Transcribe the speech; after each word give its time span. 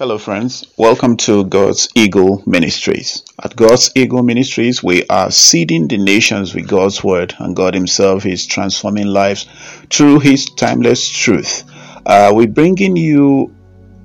Hello, 0.00 0.16
friends. 0.16 0.64
Welcome 0.78 1.18
to 1.28 1.44
God's 1.44 1.90
Eagle 1.94 2.42
Ministries. 2.46 3.22
At 3.44 3.54
God's 3.54 3.90
Eagle 3.94 4.22
Ministries, 4.22 4.82
we 4.82 5.04
are 5.08 5.30
seeding 5.30 5.88
the 5.88 5.98
nations 5.98 6.54
with 6.54 6.66
God's 6.66 7.04
Word, 7.04 7.34
and 7.38 7.54
God 7.54 7.74
Himself 7.74 8.24
is 8.24 8.46
transforming 8.46 9.08
lives 9.08 9.46
through 9.90 10.20
His 10.20 10.46
timeless 10.46 11.06
truth. 11.06 11.64
Uh, 12.06 12.32
we're 12.34 12.48
bringing 12.48 12.96
you 12.96 13.54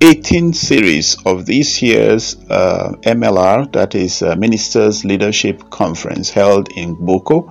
18 0.02 0.52
series 0.52 1.16
of 1.24 1.46
this 1.46 1.80
year's 1.80 2.36
uh, 2.50 2.92
MLR, 3.00 3.72
that 3.72 3.94
is 3.94 4.20
uh, 4.20 4.36
Ministers 4.36 5.02
Leadership 5.02 5.70
Conference, 5.70 6.28
held 6.28 6.68
in 6.76 6.94
Gboko 6.96 7.48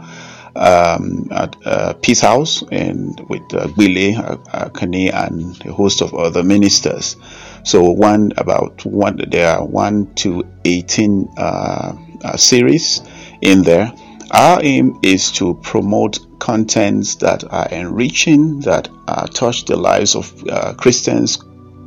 um, 0.55 1.27
at 1.31 1.55
uh, 1.65 1.93
Peace 1.93 2.21
House 2.21 2.63
and 2.71 3.19
with 3.27 3.41
uh, 3.53 3.67
Billy 3.75 4.15
uh, 4.15 4.37
and 4.53 5.65
a 5.65 5.73
host 5.73 6.01
of 6.01 6.13
other 6.13 6.43
ministers. 6.43 7.15
So 7.65 7.81
one 7.81 8.31
about 8.37 8.85
one 8.85 9.19
there 9.27 9.49
are 9.57 9.65
one 9.65 10.13
to 10.15 10.45
eighteen 10.63 11.27
uh, 11.35 11.95
uh, 12.23 12.37
series 12.37 13.01
in 13.41 13.63
there. 13.63 13.91
Our 14.31 14.63
aim 14.63 14.99
is 15.01 15.31
to 15.33 15.55
promote 15.55 16.39
contents 16.39 17.15
that 17.15 17.43
are 17.43 17.67
enriching, 17.69 18.59
that 18.61 18.89
uh, 19.07 19.27
touch 19.27 19.65
the 19.65 19.75
lives 19.75 20.15
of 20.15 20.47
uh, 20.47 20.73
Christians 20.73 21.43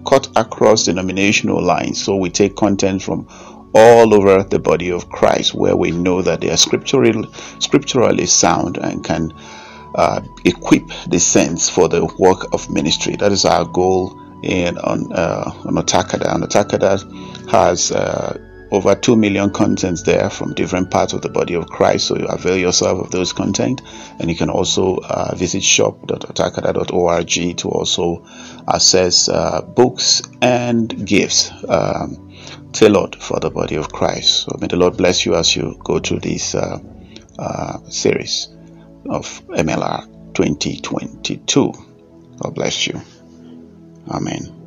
cut 0.07 0.29
across 0.37 0.85
denominational 0.85 1.63
lines. 1.63 2.03
So 2.03 2.17
we 2.17 2.31
take 2.31 2.57
content 2.57 3.03
from 3.03 3.29
all 3.75 4.15
over 4.15 4.43
the 4.43 4.59
body 4.59 4.91
of 4.91 5.09
Christ 5.09 5.55
where 5.55 5.77
we 5.77 5.91
know 5.91 6.23
that 6.23 6.41
they 6.41 6.51
are 6.51 6.57
scripturally, 6.57 7.29
scripturally 7.59 8.27
sound 8.27 8.79
and 8.79 9.05
can 9.05 9.33
uh, 9.95 10.23
equip 10.45 10.89
the 11.09 11.21
saints 11.21 11.69
for 11.69 11.89
the 11.89 12.05
work 12.19 12.53
of 12.53 12.71
ministry. 12.71 13.17
That 13.17 13.33
is 13.33 13.45
our 13.45 13.65
goal 13.65 14.28
in 14.43 14.79
on 14.79 15.13
uh, 15.13 15.51
on 15.65 15.75
Otakada. 15.75 16.35
And 16.35 16.45
Otakada 16.45 17.51
has 17.51 17.93
uh, 17.93 18.39
over 18.71 18.95
2 18.95 19.17
million 19.17 19.51
contents 19.51 20.03
there 20.03 20.29
from 20.29 20.55
different 20.55 20.91
parts 20.91 21.13
of 21.13 21.23
the 21.23 21.29
body 21.29 21.55
of 21.55 21.67
Christ. 21.67 22.07
So 22.07 22.19
you 22.19 22.27
avail 22.27 22.57
yourself 22.57 23.01
of 23.07 23.11
those 23.11 23.33
content. 23.33 23.83
And 24.19 24.29
you 24.29 24.37
can 24.37 24.51
also 24.51 24.97
uh, 24.97 25.35
visit 25.35 25.63
shop.otakada.org 25.63 27.57
to 27.59 27.69
also 27.69 28.27
access 28.69 29.29
uh, 29.29 29.63
books 29.63 30.23
and 30.43 31.07
gifts 31.07 31.51
um, 31.69 32.35
tailored 32.73 33.17
for 33.17 33.41
the 33.41 33.51
body 33.51 33.77
of 33.77 33.91
Christ. 33.91 34.43
So 34.43 34.57
may 34.61 34.67
the 34.67 34.77
Lord 34.77 34.97
bless 34.97 35.25
you 35.25 35.35
as 35.35 35.55
you 35.55 35.79
go 35.83 35.99
through 35.99 36.21
this 36.21 36.55
uh, 36.55 36.79
uh, 37.39 37.79
series 37.89 38.49
of 39.09 39.43
MLR 39.47 40.35
2022. 40.35 41.73
God 42.41 42.55
bless 42.55 42.87
you. 42.87 43.01
Amen. 44.11 44.58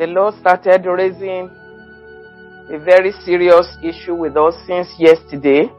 The 0.00 0.06
Lord 0.06 0.34
started 0.40 0.86
raising 0.86 1.50
a 2.72 2.78
very 2.78 3.12
serious 3.22 3.66
issue 3.82 4.14
with 4.14 4.34
us 4.34 4.54
since 4.66 4.88
yesterday. 4.98 5.70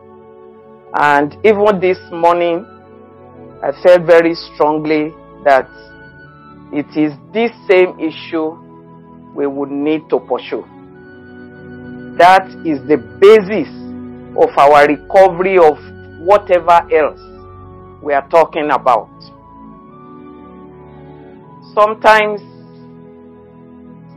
And 0.93 1.35
even 1.43 1.79
this 1.81 1.97
morning, 2.11 2.63
I 3.63 3.71
felt 3.81 4.05
very 4.05 4.35
strongly 4.35 5.09
that 5.43 5.67
it 6.71 6.85
is 6.95 7.17
this 7.33 7.49
same 7.67 7.99
issue 7.99 8.51
we 9.33 9.47
would 9.47 9.71
need 9.71 10.07
to 10.11 10.19
pursue. 10.19 10.65
That 12.19 12.45
is 12.63 12.77
the 12.87 13.01
basis 13.17 13.73
of 14.37 14.55
our 14.55 14.85
recovery 14.85 15.57
of 15.57 15.79
whatever 16.21 16.77
else 16.93 17.19
we 18.03 18.13
are 18.13 18.29
talking 18.29 18.69
about. 18.69 19.09
Sometimes 21.73 22.50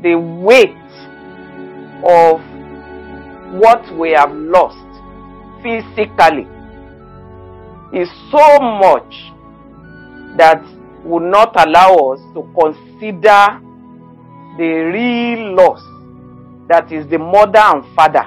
the 0.04 0.14
weight 0.14 0.76
of 2.04 2.38
what 3.58 3.82
we 3.98 4.10
have 4.10 4.30
lost 4.34 4.76
physically 5.62 6.46
is 7.90 8.10
so 8.30 8.60
much 8.60 9.32
that 10.36 10.62
would 11.04 11.22
not 11.22 11.54
allow 11.56 11.94
us 12.12 12.20
to 12.34 12.42
consider 12.60 13.60
the 14.58 14.68
real 14.92 15.54
loss 15.54 15.80
that 16.68 16.92
is 16.92 17.08
the 17.08 17.18
mother 17.18 17.60
and 17.60 17.84
father 17.96 18.26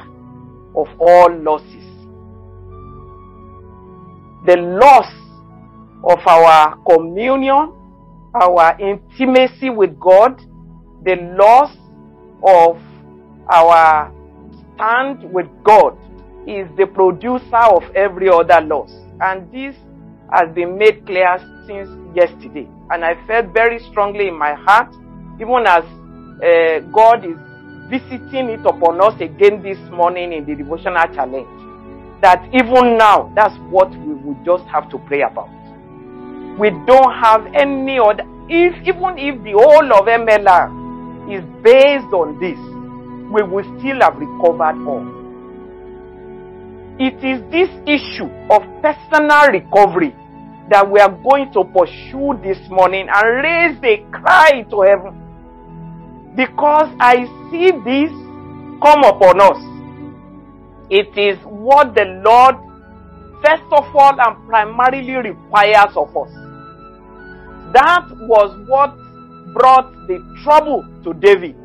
of 0.75 0.87
all 0.99 1.31
losses. 1.31 1.85
The 4.47 4.57
loss 4.57 5.11
of 6.03 6.25
our 6.25 6.75
communion, 6.89 7.71
our 8.33 8.79
intimacy 8.79 9.69
with 9.69 9.99
God, 9.99 10.41
the 11.03 11.15
loss 11.37 11.75
of 12.43 12.77
our 13.49 14.11
stand 14.75 15.31
with 15.31 15.47
God 15.63 15.97
is 16.47 16.67
the 16.77 16.87
producer 16.87 17.55
of 17.55 17.83
every 17.95 18.29
other 18.29 18.61
loss. 18.61 18.91
And 19.19 19.51
this 19.51 19.75
has 20.31 20.53
been 20.53 20.77
made 20.77 21.05
clear 21.05 21.37
since 21.65 21.89
yesterday. 22.15 22.67
And 22.89 23.03
I 23.03 23.15
felt 23.27 23.53
very 23.53 23.79
strongly 23.91 24.27
in 24.27 24.37
my 24.37 24.53
heart, 24.53 24.93
even 25.41 25.65
as 25.65 25.83
uh, 25.83 26.79
God 26.93 27.25
is 27.25 27.37
visiting 27.89 28.49
it 28.49 28.65
upon 28.65 29.01
us 29.01 29.19
again 29.19 29.61
this 29.61 29.77
morning 29.91 30.33
in 30.33 30.45
the 30.45 30.55
devotional 30.55 31.07
challenge, 31.13 31.47
that 32.21 32.43
even 32.53 32.97
now, 32.97 33.31
that's 33.35 33.55
what 33.69 33.89
we 33.91 34.13
would 34.13 34.43
just 34.45 34.63
have 34.65 34.89
to 34.89 34.97
pray 34.99 35.21
about. 35.21 35.49
We 36.59 36.71
don't 36.85 37.13
have 37.13 37.45
any 37.53 37.99
other, 37.99 38.23
if 38.49 38.73
even 38.81 39.17
if 39.17 39.43
the 39.43 39.51
whole 39.51 39.93
of 39.93 40.07
MLR 40.07 40.86
is 41.31 41.43
based 41.63 42.11
on 42.13 42.39
this, 42.39 42.57
we 43.31 43.43
will 43.43 43.65
still 43.79 43.99
have 44.01 44.15
recovered 44.17 44.79
all. 44.87 45.17
It 46.99 47.21
is 47.23 47.43
this 47.51 47.69
issue 47.85 48.29
of 48.49 48.63
personal 48.81 49.51
recovery 49.51 50.15
that 50.69 50.89
we 50.89 50.99
are 50.99 51.11
going 51.11 51.51
to 51.53 51.63
pursue 51.63 52.39
this 52.41 52.57
morning 52.69 53.07
and 53.07 53.27
raise 53.43 53.77
a 53.83 54.03
cry 54.11 54.63
to 54.69 54.81
heaven. 54.81 55.13
Because 56.35 56.89
I 56.99 57.25
see 57.51 57.71
this 57.85 58.11
come 58.81 59.03
upon 59.03 59.41
us. 59.41 59.61
It 60.89 61.17
is 61.17 61.37
what 61.45 61.93
the 61.93 62.05
Lord, 62.23 62.55
first 63.45 63.69
of 63.71 63.95
all 63.95 64.19
and 64.19 64.47
primarily 64.47 65.29
requires 65.31 65.95
of 65.95 66.15
us. 66.15 66.31
That 67.73 68.07
was 68.27 68.57
what 68.67 68.97
brought 69.57 69.91
the 70.07 70.21
trouble 70.43 70.85
to 71.03 71.13
David. 71.15 71.55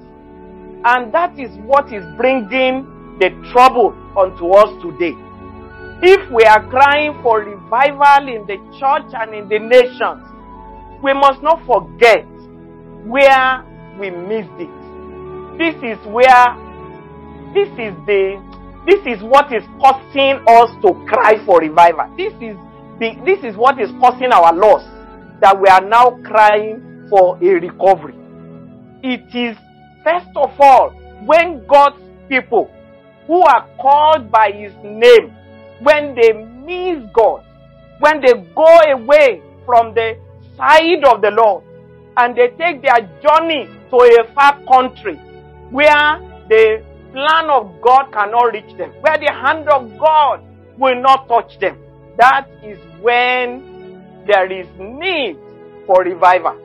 And 0.84 1.12
that 1.12 1.38
is 1.38 1.50
what 1.62 1.92
is 1.92 2.04
bringing 2.16 2.88
the 3.20 3.30
trouble 3.53 3.92
unto 4.19 4.50
us 4.50 4.72
today. 4.82 5.14
If 6.02 6.32
we 6.32 6.42
are 6.44 6.66
crying 6.69 7.20
for 7.22 7.41
revival 7.41 8.26
in 8.26 8.47
the 8.47 8.56
church 8.81 9.12
and 9.14 9.34
in 9.34 9.48
the 9.48 9.58
nations, 9.60 10.25
we 11.02 11.12
must 11.12 11.42
not 11.42 11.64
forget 11.66 12.26
where 13.06 13.62
we 14.00 14.10
missed 14.10 14.56
it. 14.58 14.72
This 15.58 15.76
is 15.84 15.98
where, 16.08 16.56
this 17.55 17.69
is 17.78 17.94
the, 18.08 18.43
this 18.87 19.05
is 19.06 19.22
what 19.22 19.52
is 19.52 19.62
causing 19.78 20.43
us 20.49 20.70
to 20.82 20.94
cry 21.06 21.44
for 21.44 21.61
revival. 21.61 22.11
This 22.17 22.32
is 22.40 22.56
the, 22.99 23.14
this 23.25 23.44
is 23.44 23.56
what 23.56 23.78
is 23.81 23.90
causing 24.00 24.32
our 24.32 24.52
loss 24.55 24.82
that 25.40 25.61
we 25.61 25.69
are 25.69 25.84
now 25.87 26.19
crying 26.25 26.92
for 27.12 27.37
a 27.43 27.61
recovery. 27.61 28.14
It 29.03 29.35
is, 29.37 29.55
first 30.03 30.35
of 30.35 30.59
all, 30.59 30.88
when 31.26 31.67
God's 31.67 32.00
people 32.31 32.70
who 33.26 33.43
are 33.43 33.69
called 33.79 34.32
by 34.32 34.50
His 34.50 34.73
name, 34.82 35.31
when 35.82 36.14
they 36.14 36.32
miss 36.32 37.05
God, 37.12 37.44
when 38.00 38.23
they 38.23 38.32
go 38.55 38.79
away 38.94 39.43
from 39.67 39.93
the 39.93 40.17
side 40.56 41.05
of 41.05 41.20
the 41.20 41.31
Lord, 41.31 41.64
and 42.17 42.35
they 42.35 42.49
take 42.56 42.81
their 42.81 43.00
journey 43.23 43.69
to 43.91 43.97
a 43.97 44.32
far 44.35 44.58
country 44.65 45.17
where 45.70 46.19
the 46.49 46.82
plan 47.12 47.50
of 47.50 47.79
God 47.82 48.11
cannot 48.11 48.55
reach 48.55 48.75
them, 48.79 48.91
where 49.03 49.19
the 49.19 49.31
hand 49.31 49.69
of 49.69 49.99
God 49.99 50.43
will 50.79 50.99
not 51.03 51.29
touch 51.29 51.58
them. 51.58 51.76
That 52.17 52.49
is 52.65 52.79
when 53.03 54.25
there 54.26 54.50
is 54.50 54.67
need 54.79 55.37
for 55.87 56.05
revival. 56.05 56.56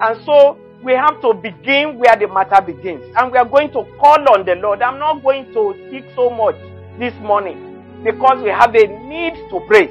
And 0.00 0.24
so 0.24 0.58
we 0.82 0.92
have 0.92 1.20
to 1.20 1.34
begin 1.34 1.98
where 1.98 2.16
the 2.16 2.26
matter 2.28 2.60
begins. 2.64 3.04
And 3.16 3.32
we 3.32 3.38
are 3.38 3.44
going 3.44 3.68
to 3.72 3.84
call 3.98 4.18
on 4.34 4.46
the 4.46 4.54
Lord. 4.54 4.80
I'm 4.82 4.98
not 4.98 5.22
going 5.22 5.52
to 5.52 5.74
speak 5.88 6.04
so 6.14 6.30
much 6.30 6.56
this 6.98 7.14
morning 7.20 8.02
because 8.02 8.42
we 8.42 8.48
have 8.50 8.74
a 8.74 8.86
need 9.08 9.34
to 9.50 9.60
pray. 9.68 9.88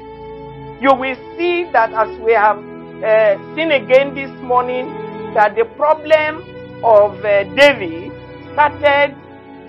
You 0.80 0.94
will 0.94 1.14
see 1.36 1.64
that 1.72 1.92
as 1.92 2.18
we 2.20 2.32
have 2.32 2.58
uh, 2.58 3.54
seen 3.54 3.70
again 3.70 4.14
this 4.14 4.30
morning, 4.42 4.86
that 5.34 5.54
the 5.54 5.64
problem 5.76 6.42
of 6.82 7.24
uh, 7.24 7.44
David 7.54 8.10
started 8.52 9.14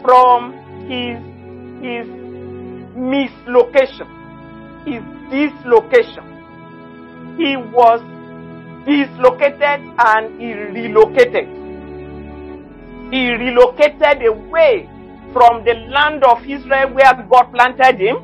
from 0.01 0.53
his, 0.89 1.19
his 1.83 2.07
mislocation, 2.97 4.07
his 4.85 5.03
dislocation. 5.29 6.25
He 7.37 7.57
was 7.57 8.01
dislocated 8.85 9.81
and 9.97 10.39
he 10.39 10.53
relocated. 10.53 11.47
He 13.11 13.29
relocated 13.31 14.25
away 14.25 14.89
from 15.33 15.63
the 15.63 15.73
land 15.89 16.23
of 16.23 16.43
Israel 16.45 16.93
where 16.93 17.13
God 17.29 17.51
planted 17.53 17.99
him 17.99 18.17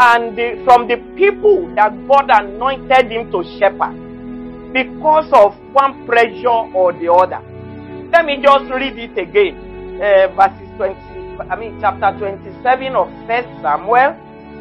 and 0.00 0.36
the, 0.36 0.60
from 0.64 0.88
the 0.88 0.96
people 1.16 1.72
that 1.74 1.92
God 2.06 2.30
anointed 2.30 3.10
him 3.10 3.30
to 3.32 3.42
shepherd 3.58 4.72
because 4.72 5.30
of 5.32 5.56
one 5.72 6.06
pressure 6.06 6.48
or 6.48 6.92
the 6.92 7.10
other. 7.12 7.40
Let 8.12 8.24
me 8.24 8.40
just 8.42 8.70
read 8.70 8.98
it 8.98 9.18
again. 9.18 10.00
Uh, 10.00 10.28
verses 10.34 10.68
20, 10.76 11.50
I 11.50 11.56
mean, 11.56 11.78
chapter 11.80 12.16
27 12.18 12.94
of 12.94 13.08
First 13.26 13.48
Samuel, 13.62 14.16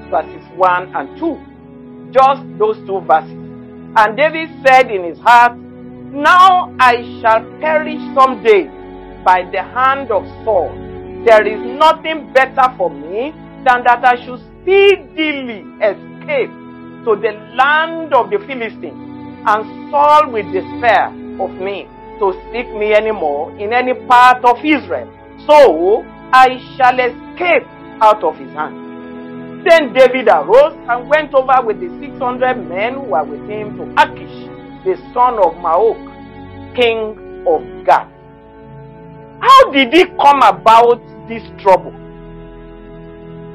verses 0.09 0.43
1 0.55 0.95
and 0.95 1.17
2. 1.19 2.11
Just 2.11 2.41
those 2.57 2.77
two 2.87 3.01
verses. 3.01 3.46
And 3.95 4.17
David 4.17 4.49
said 4.65 4.91
in 4.91 5.03
his 5.03 5.19
heart, 5.19 5.57
Now 5.57 6.73
I 6.79 7.01
shall 7.21 7.43
perish 7.59 8.01
someday 8.13 8.69
by 9.23 9.43
the 9.51 9.63
hand 9.63 10.11
of 10.11 10.23
Saul. 10.43 10.69
There 11.25 11.45
is 11.45 11.59
nothing 11.79 12.31
better 12.33 12.73
for 12.77 12.89
me 12.89 13.31
than 13.65 13.83
that 13.83 14.03
I 14.05 14.23
should 14.23 14.39
speedily 14.61 15.65
escape 15.81 16.51
to 17.05 17.15
the 17.15 17.33
land 17.55 18.13
of 18.13 18.29
the 18.29 18.39
Philistines, 18.45 19.43
and 19.47 19.91
Saul 19.91 20.31
will 20.31 20.51
despair 20.51 21.07
of 21.39 21.51
me 21.59 21.87
to 22.19 22.33
seek 22.51 22.67
me 22.75 22.93
anymore 22.93 23.51
in 23.57 23.73
any 23.73 23.93
part 24.07 24.43
of 24.43 24.57
Israel. 24.63 25.11
So 25.45 26.03
I 26.33 26.59
shall 26.75 26.99
escape 26.99 27.67
out 28.01 28.23
of 28.23 28.37
his 28.37 28.51
hand. 28.53 28.86
Then 29.65 29.93
David 29.93 30.27
arose 30.27 30.77
and 30.89 31.09
went 31.09 31.33
over 31.33 31.65
with 31.65 31.79
the 31.79 31.89
600 31.99 32.55
men 32.69 32.93
who 32.93 33.01
were 33.01 33.23
with 33.23 33.49
him 33.49 33.77
to 33.77 33.83
Achish, 34.01 34.47
the 34.85 34.95
son 35.13 35.35
of 35.39 35.53
Maoch, 35.55 36.75
king 36.75 37.43
of 37.47 37.85
Gath. 37.85 38.11
How 39.39 39.71
did 39.71 39.93
he 39.93 40.05
come 40.05 40.41
about 40.43 41.01
this 41.27 41.43
trouble? 41.61 41.93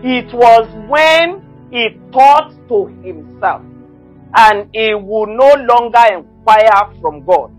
It 0.05 0.33
was 0.33 0.69
when 0.89 1.43
he 1.71 1.89
thought 2.13 2.53
to 2.69 2.87
himself 3.03 3.63
and 4.35 4.69
he 4.73 4.95
would 4.95 5.29
no 5.29 5.55
longer 5.55 6.05
inquire 6.13 6.93
from 7.01 7.25
God. 7.25 7.51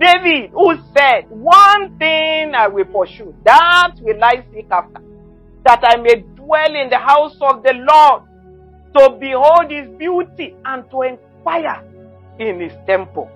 David, 0.00 0.50
who 0.52 0.76
said, 0.96 1.28
One 1.28 1.98
thing 1.98 2.54
I 2.54 2.68
will 2.68 2.86
pursue, 2.86 3.34
that 3.44 3.92
will 4.00 4.22
I 4.24 4.44
seek 4.52 4.66
after, 4.70 5.02
that 5.64 5.80
I 5.84 5.96
may 5.96 6.24
dwell 6.50 6.74
in 6.74 6.90
the 6.90 6.98
house 6.98 7.36
of 7.40 7.62
the 7.62 7.72
Lord, 7.74 8.22
to 8.96 9.16
behold 9.20 9.70
his 9.70 9.88
beauty 9.96 10.56
and 10.64 10.84
to 10.90 11.02
inquire 11.02 11.84
in 12.40 12.60
his 12.60 12.72
temple. 12.86 13.30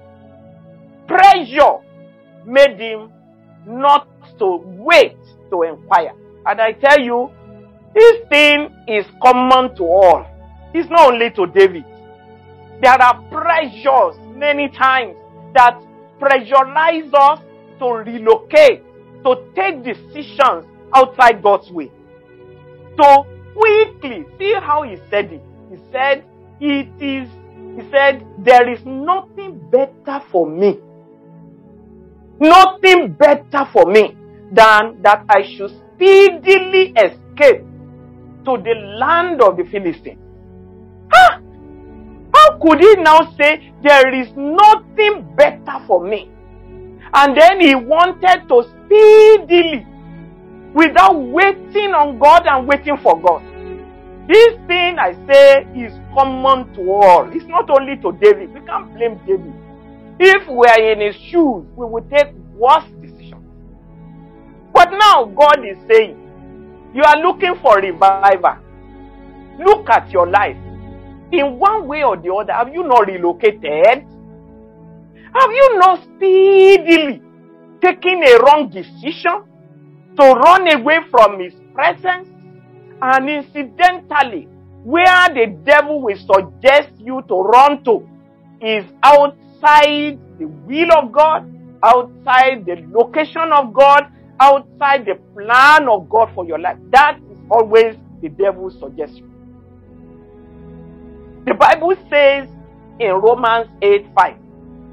Pressure 1.07 1.79
made 2.45 2.81
him 2.81 3.13
not 3.67 4.09
to 4.39 4.61
wait 4.65 5.17
to 5.51 5.63
inquire. 5.63 6.13
And 6.47 6.61
I 6.61 6.73
tell 6.73 6.99
you, 6.99 7.31
this 7.95 8.17
thing 8.29 8.75
is 8.89 9.07
common 9.23 9.77
to 9.77 9.85
all. 9.85 10.27
It's 10.75 10.91
not 10.91 11.13
only 11.13 11.31
to 11.31 11.47
David. 11.47 11.85
There 12.83 13.01
are 13.01 13.23
pressures 13.31 14.19
many 14.35 14.69
times 14.71 15.15
that 15.55 15.81
pressurize 16.19 17.15
us 17.15 17.39
to 17.79 17.87
relocate, 17.87 18.83
to 19.23 19.37
take 19.55 19.85
decisions 19.85 20.67
outside 20.93 21.41
God's 21.41 21.71
way 21.71 21.93
to 22.96 23.25
quickly 23.55 24.25
see 24.38 24.55
how 24.55 24.82
he 24.82 24.96
said 25.11 25.32
it. 25.32 25.43
He 25.70 25.76
said, 25.91 26.25
It 26.61 26.88
is, 27.00 27.29
he 27.76 27.91
said, 27.91 28.26
there 28.38 28.69
is 28.69 28.85
nothing 28.85 29.58
better 29.70 30.23
for 30.31 30.49
me. 30.49 30.79
Nothing 32.41 33.12
better 33.12 33.69
for 33.73 33.87
me 33.87 34.17
than 34.52 35.00
that 35.02 35.25
I 35.29 35.43
should 35.43 35.70
speedily 35.70 36.93
escape 36.96 37.62
to 38.44 38.58
the 38.58 38.75
land 38.99 39.41
of 39.41 39.56
the 39.56 39.64
Philistines. 39.64 40.20
Huh? 41.11 41.41
How 42.35 42.58
could 42.58 42.81
he 42.81 42.94
now 42.96 43.32
say, 43.38 43.73
There 43.82 44.12
is 44.14 44.29
nothing 44.37 45.35
better 45.37 45.85
for 45.87 46.05
me? 46.05 46.31
And 47.14 47.37
then 47.37 47.61
he 47.61 47.75
wanted 47.75 48.49
to 48.49 48.62
speedily 48.85 49.87
without 50.75 51.17
waiting 51.17 51.94
on 51.94 52.19
God 52.19 52.47
and 52.47 52.67
waiting 52.67 52.99
for 53.03 53.21
God. 53.21 53.43
This 54.26 54.55
thing 54.67 54.99
I 54.99 55.15
say 55.26 55.67
is 55.76 55.93
common 56.15 56.73
to 56.75 56.91
all. 56.91 57.31
It's 57.32 57.44
not 57.47 57.71
only 57.71 57.97
to 57.99 58.12
David. 58.12 58.53
We 58.53 58.61
can't 58.61 58.93
blame 58.94 59.21
David. 59.26 59.53
If 60.19 60.49
we 60.49 60.67
are 60.67 60.93
in 60.93 61.00
his 61.00 61.17
shoes, 61.17 61.65
we 61.76 61.87
would 61.87 62.11
take 62.11 62.32
worse 62.55 62.85
decisions. 63.00 63.44
But 64.73 64.91
now 64.91 65.26
God 65.26 65.65
is 65.65 65.79
saying, 65.91 66.19
you 66.94 67.03
are 67.03 67.19
looking 67.19 67.55
for 67.61 67.79
revival. 67.79 68.56
Look 69.59 69.88
at 69.91 70.11
your 70.11 70.29
life. 70.29 70.56
In 71.32 71.59
one 71.59 71.87
way 71.87 72.03
or 72.03 72.17
the 72.17 72.32
other, 72.32 72.53
have 72.53 72.73
you 72.73 72.85
not 72.85 73.06
relocated? 73.06 74.06
Have 75.35 75.50
you 75.50 75.79
not 75.79 76.03
speedily 76.03 77.20
taken 77.82 78.23
a 78.23 78.38
wrong 78.43 78.70
decision? 78.70 79.43
To 80.17 80.23
run 80.23 80.69
away 80.69 81.01
from 81.11 81.41
his 81.41 81.55
presence 81.75 82.29
and 83.03 83.29
incidentally 83.29 84.49
where 84.85 85.29
the 85.35 85.47
devil 85.65 86.03
will 86.03 86.17
suggest 86.17 86.91
you 86.99 87.23
to 87.27 87.35
run 87.35 87.83
to 87.85 88.07
is 88.61 88.85
outside 89.03 90.19
the 90.39 90.47
will 90.47 90.93
of 90.93 91.11
God, 91.11 91.51
outside 91.83 92.67
the 92.67 92.85
location 92.91 93.51
of 93.53 93.73
God, 93.73 94.05
outside 94.41 95.07
the 95.07 95.17
plan 95.35 95.89
of 95.89 96.09
God 96.09 96.31
for 96.35 96.45
your 96.45 96.59
life. 96.59 96.79
That 96.91 97.19
is 97.31 97.39
always 97.51 97.97
the 98.21 98.29
devil's 98.29 98.79
suggestion. 98.79 99.31
The 101.47 101.55
Bible 101.55 101.94
says 102.11 102.49
in 103.01 103.13
Romans 103.13 103.69
8 103.83 104.06
5, 104.15 104.37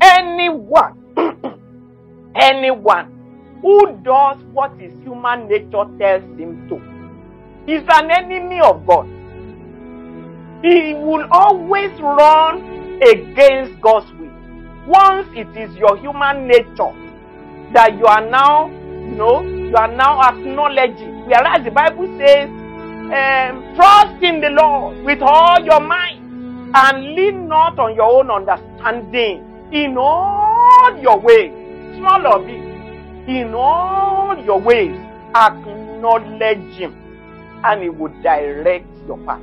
anyone, 0.01 0.98
anyone 2.36 3.11
who 3.62 3.98
does 4.03 4.38
what 4.53 4.72
his 4.80 4.91
human 5.03 5.48
nature 5.48 5.86
tells 6.00 6.24
him 6.39 6.68
to 6.70 6.91
is 7.68 7.84
an 7.89 8.10
enemy 8.10 8.60
of 8.60 8.86
God. 8.88 9.06
He 10.63 10.94
will 10.94 11.27
always 11.32 11.91
run 12.00 13.00
against 13.03 13.80
God's 13.82 14.12
will. 14.13 14.32
Once 14.88 15.27
it 15.34 15.56
is 15.56 15.75
your 15.77 15.98
human 15.98 16.48
nature 16.48 16.94
that 17.74 17.98
you 17.98 18.06
are 18.06 18.27
now, 18.27 18.68
you 18.70 19.15
know, 19.15 19.41
you 19.44 19.75
are 19.75 19.88
now 19.88 20.22
acknowledging. 20.22 21.25
Whereas 21.25 21.63
the 21.63 21.72
Bible 21.72 22.08
says, 22.18 22.50
um, 22.50 23.75
trust 23.75 24.24
in 24.24 24.41
the 24.41 24.50
Lord 24.50 25.03
with 25.06 25.22
all 25.22 25.63
your 25.63 25.80
might 25.80 26.20
and 26.74 27.15
lean 27.15 27.48
not 27.48 27.77
on 27.77 27.96
your 27.96 28.20
own 28.20 28.32
understanding 28.32 29.44
in 29.72 29.98
all 29.98 30.98
your 31.00 31.20
ways. 31.20 31.51
Small 31.98 32.25
of 32.25 32.48
it 32.48 32.71
in 33.28 33.54
all 33.54 34.38
your 34.44 34.60
ways, 34.60 34.96
acknowledge 35.36 36.78
Him, 36.78 36.96
and 37.63 37.84
He 37.84 37.90
will 37.90 38.13
direct 38.22 38.88
your 39.08 39.18
path. 39.25 39.42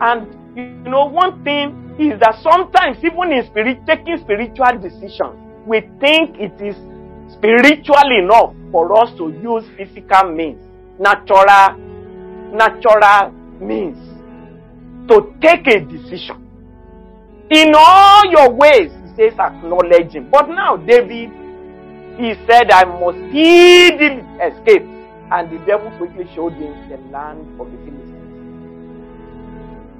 And 0.00 0.26
you 0.56 0.90
know, 0.90 1.06
one 1.06 1.44
thing 1.44 1.94
is 1.98 2.18
that 2.20 2.36
sometimes, 2.42 2.98
even 3.04 3.32
in 3.32 3.44
spirit, 3.46 3.78
taking 3.86 4.18
spiritual 4.18 4.78
decisions, 4.80 5.36
we 5.66 5.80
think 6.00 6.38
it 6.38 6.60
is 6.60 6.76
spiritual 7.32 8.10
enough 8.18 8.54
for 8.72 8.96
us 8.96 9.16
to 9.18 9.30
use 9.42 9.64
physical 9.76 10.32
means, 10.32 10.60
natural, 10.98 11.76
natural 12.52 13.30
means 13.60 13.98
to 15.08 15.34
take 15.40 15.66
a 15.66 15.80
decision. 15.80 16.46
In 17.50 17.72
all 17.76 18.30
your 18.30 18.52
ways, 18.52 18.90
he 19.10 19.16
says, 19.16 19.38
acknowledge 19.38 20.12
him. 20.12 20.30
But 20.30 20.48
now, 20.48 20.76
David 20.76 21.30
he 22.18 22.34
said, 22.46 22.70
I 22.70 22.84
must 22.84 23.18
speedily 23.28 24.24
escape. 24.40 24.86
And 25.32 25.50
the 25.50 25.58
devil 25.64 25.90
quickly 25.98 26.28
showed 26.34 26.54
him 26.54 26.74
the 26.88 26.96
land 27.10 27.60
of 27.60 27.70
the 27.70 27.76
Philistines. 27.78 28.16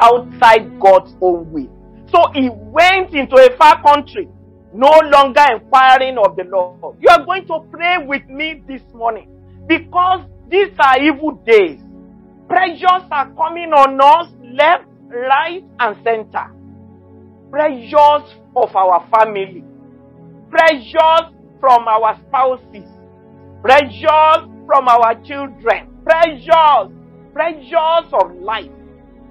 Outside 0.00 0.80
God's 0.80 1.14
own 1.20 1.52
will. 1.52 1.70
So 2.10 2.30
he 2.34 2.50
went 2.50 3.14
into 3.14 3.36
a 3.36 3.56
far 3.56 3.80
country 3.82 4.28
no 4.72 5.00
longer 5.12 5.44
inquiring 5.52 6.16
of 6.18 6.36
the 6.36 6.44
Lord. 6.44 6.96
You 7.00 7.08
are 7.10 7.24
going 7.24 7.46
to 7.46 7.60
pray 7.70 7.98
with 8.06 8.26
me 8.28 8.62
this 8.68 8.82
morning 8.94 9.28
because 9.66 10.24
these 10.48 10.70
are 10.78 11.00
evil 11.00 11.32
days. 11.46 11.80
Pressures 12.48 13.06
are 13.10 13.32
coming 13.34 13.72
on 13.72 14.00
us 14.00 14.32
left, 14.42 14.86
right, 15.08 15.64
and 15.78 15.96
center. 16.04 16.50
Pressures 17.50 18.34
of 18.56 18.74
our 18.74 19.08
family. 19.12 19.64
Pressures 20.50 21.34
from 21.60 21.86
our 21.86 22.18
spouses. 22.26 22.88
Pressures 23.62 24.48
from 24.66 24.88
our 24.88 25.14
children. 25.22 25.88
Pressures. 26.04 26.90
Pressures 27.32 28.12
of 28.12 28.34
life. 28.40 28.70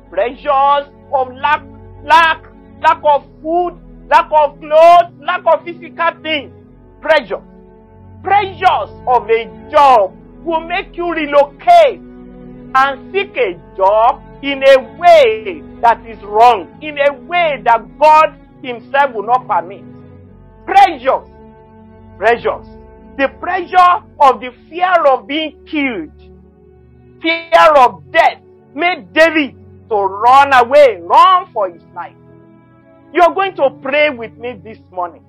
Pressures 0.09 0.87
of 1.11 1.33
lack, 1.33 1.63
lack, 2.03 2.45
lack 2.81 3.01
of 3.03 3.25
food, 3.41 3.77
lack 4.07 4.29
of 4.31 4.59
clothes, 4.59 5.11
lack 5.19 5.41
of 5.45 5.65
physical 5.65 6.11
things. 6.21 6.53
Pressure. 7.01 7.41
Pressures 8.23 8.91
of 9.07 9.29
a 9.29 9.69
job 9.71 10.15
will 10.43 10.61
make 10.61 10.95
you 10.95 11.11
relocate 11.11 11.99
and 12.75 13.11
seek 13.11 13.35
a 13.35 13.59
job 13.75 14.21
in 14.43 14.63
a 14.63 14.97
way 14.97 15.61
that 15.81 16.05
is 16.05 16.21
wrong, 16.23 16.77
in 16.81 16.97
a 16.99 17.13
way 17.13 17.61
that 17.65 17.99
God 17.99 18.37
Himself 18.63 19.13
will 19.13 19.25
not 19.25 19.47
permit. 19.47 19.83
Pressures. 20.65 21.27
Pressures. 22.19 22.67
The 23.17 23.29
pressure 23.39 24.03
of 24.19 24.41
the 24.41 24.51
fear 24.69 24.93
of 25.07 25.25
being 25.25 25.65
killed, 25.65 26.11
fear 27.21 27.71
of 27.77 28.03
death 28.11 28.41
made 28.75 29.13
David 29.13 29.55
to 29.87 29.95
run 29.95 30.53
away, 30.53 30.99
run 31.01 31.51
for 31.53 31.69
his 31.69 31.81
life. 31.95 32.15
You're 33.13 33.33
going 33.33 33.55
to 33.55 33.69
pray 33.81 34.09
with 34.09 34.37
me 34.37 34.59
this 34.61 34.79
morning. 34.91 35.23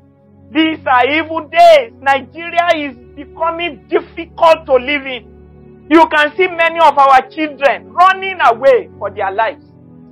These 0.52 0.85
are 0.85 1.09
evil 1.09 1.49
days. 1.49 1.92
Nigeria 2.00 2.90
is 2.90 2.97
becoming 3.14 3.87
difficult 3.88 4.66
to 4.66 4.75
live 4.75 5.06
in. 5.06 5.87
You 5.88 6.09
can 6.09 6.37
see 6.37 6.49
many 6.49 6.80
of 6.80 6.99
our 6.99 7.23
children 7.30 7.92
running 7.92 8.38
away 8.40 8.90
for 8.99 9.11
their 9.11 9.30
lives, 9.30 9.64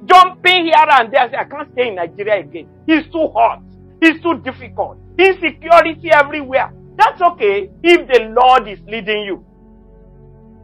jumping 0.06 0.66
here 0.66 0.86
and 0.90 1.12
there. 1.12 1.28
I 1.36 1.42
can't 1.44 1.72
stay 1.72 1.88
in 1.88 1.96
Nigeria 1.96 2.38
again. 2.40 2.68
It's 2.86 3.10
too 3.10 3.28
hot. 3.34 3.62
It's 4.00 4.22
too 4.22 4.40
difficult. 4.40 4.98
Insecurity 5.18 6.10
everywhere. 6.12 6.72
That's 6.96 7.20
okay 7.20 7.70
if 7.82 8.08
the 8.08 8.34
Lord 8.40 8.68
is 8.68 8.80
leading 8.86 9.22
you. 9.24 9.44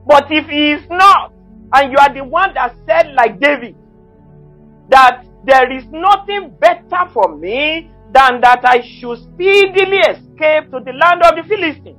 But 0.07 0.31
if 0.31 0.47
He 0.49 0.73
is 0.73 0.89
not, 0.89 1.33
and 1.73 1.91
you 1.91 1.99
are 1.99 2.13
the 2.13 2.25
one 2.25 2.55
that 2.55 2.77
said, 2.87 3.15
like 3.15 3.41
David, 3.41 3.77
that 4.91 5.25
there 5.47 5.71
is 5.73 5.85
nothing 5.87 6.55
better 6.61 7.11
for 7.13 7.37
me 7.37 7.91
than 8.13 8.41
that 8.41 8.61
I 8.65 8.81
should 8.81 9.19
speedily 9.19 9.99
escape 9.99 10.71
to 10.71 10.81
the 10.85 10.93
land 10.93 11.23
of 11.23 11.37
the 11.37 11.43
Philistines, 11.49 11.99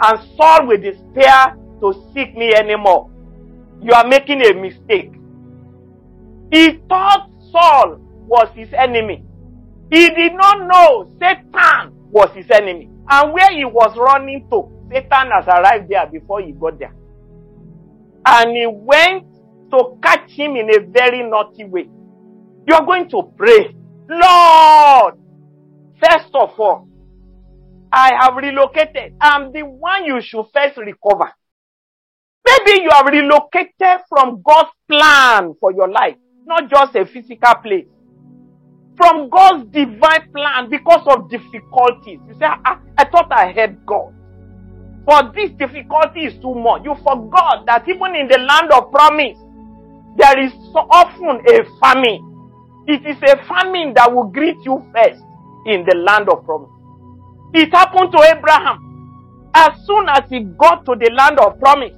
and 0.00 0.18
Saul 0.36 0.66
will 0.66 0.78
despair 0.78 1.56
to 1.80 2.10
seek 2.12 2.36
me 2.36 2.54
anymore. 2.54 3.10
You 3.80 3.92
are 3.92 4.06
making 4.06 4.42
a 4.42 4.54
mistake. 4.54 5.12
He 6.50 6.80
thought 6.88 7.30
Saul 7.52 7.98
was 8.26 8.48
his 8.54 8.72
enemy. 8.72 9.24
He 9.94 10.10
did 10.10 10.34
not 10.34 10.66
know 10.66 11.08
Satan 11.20 11.92
was 12.10 12.28
his 12.34 12.50
enemy. 12.50 12.90
And 13.08 13.32
where 13.32 13.52
he 13.54 13.64
was 13.64 13.96
running 13.96 14.48
to, 14.50 14.68
Satan 14.90 15.30
has 15.30 15.46
arrived 15.46 15.88
there 15.88 16.04
before 16.06 16.40
he 16.40 16.50
got 16.50 16.80
there. 16.80 16.92
And 18.26 18.50
he 18.50 18.66
went 18.66 19.24
to 19.70 19.96
catch 20.02 20.32
him 20.32 20.56
in 20.56 20.68
a 20.74 20.80
very 20.80 21.22
naughty 21.22 21.62
way. 21.62 21.88
You 22.66 22.74
are 22.74 22.84
going 22.84 23.08
to 23.10 23.22
pray, 23.36 23.76
Lord, 24.08 25.14
first 26.02 26.34
of 26.34 26.58
all, 26.58 26.88
I 27.92 28.14
have 28.20 28.34
relocated. 28.34 29.14
I'm 29.20 29.52
the 29.52 29.62
one 29.62 30.06
you 30.06 30.20
should 30.20 30.46
first 30.52 30.76
recover. 30.76 31.30
Maybe 32.44 32.82
you 32.82 32.90
have 32.90 33.06
relocated 33.06 34.00
from 34.08 34.42
God's 34.42 34.70
plan 34.88 35.54
for 35.60 35.72
your 35.72 35.88
life, 35.88 36.16
not 36.46 36.68
just 36.68 36.96
a 36.96 37.06
physical 37.06 37.54
place. 37.62 37.86
From 38.96 39.28
God's 39.28 39.70
divine 39.72 40.30
plan 40.32 40.70
because 40.70 41.06
of 41.06 41.30
difficulties. 41.30 42.20
You 42.28 42.34
say, 42.38 42.46
I, 42.46 42.78
I 42.96 43.04
thought 43.04 43.32
I 43.32 43.52
had 43.52 43.84
God. 43.86 44.14
But 45.04 45.34
this 45.34 45.50
difficulty 45.52 46.26
is 46.26 46.34
too 46.40 46.54
much. 46.54 46.82
You 46.84 46.94
forgot 47.02 47.66
that 47.66 47.86
even 47.88 48.14
in 48.16 48.28
the 48.28 48.38
land 48.38 48.72
of 48.72 48.90
promise, 48.90 49.36
there 50.16 50.38
is 50.38 50.52
so 50.72 50.86
often 50.90 51.42
a 51.46 51.64
famine. 51.80 52.30
It 52.86 53.04
is 53.04 53.16
a 53.22 53.36
famine 53.46 53.94
that 53.94 54.12
will 54.12 54.24
greet 54.24 54.56
you 54.64 54.84
first 54.94 55.20
in 55.66 55.84
the 55.86 55.96
land 55.96 56.28
of 56.28 56.44
promise. 56.44 56.70
It 57.52 57.70
happened 57.72 58.12
to 58.12 58.22
Abraham. 58.36 59.50
As 59.54 59.78
soon 59.86 60.08
as 60.08 60.22
he 60.30 60.40
got 60.58 60.84
to 60.86 60.94
the 60.96 61.10
land 61.12 61.38
of 61.38 61.58
promise, 61.60 61.92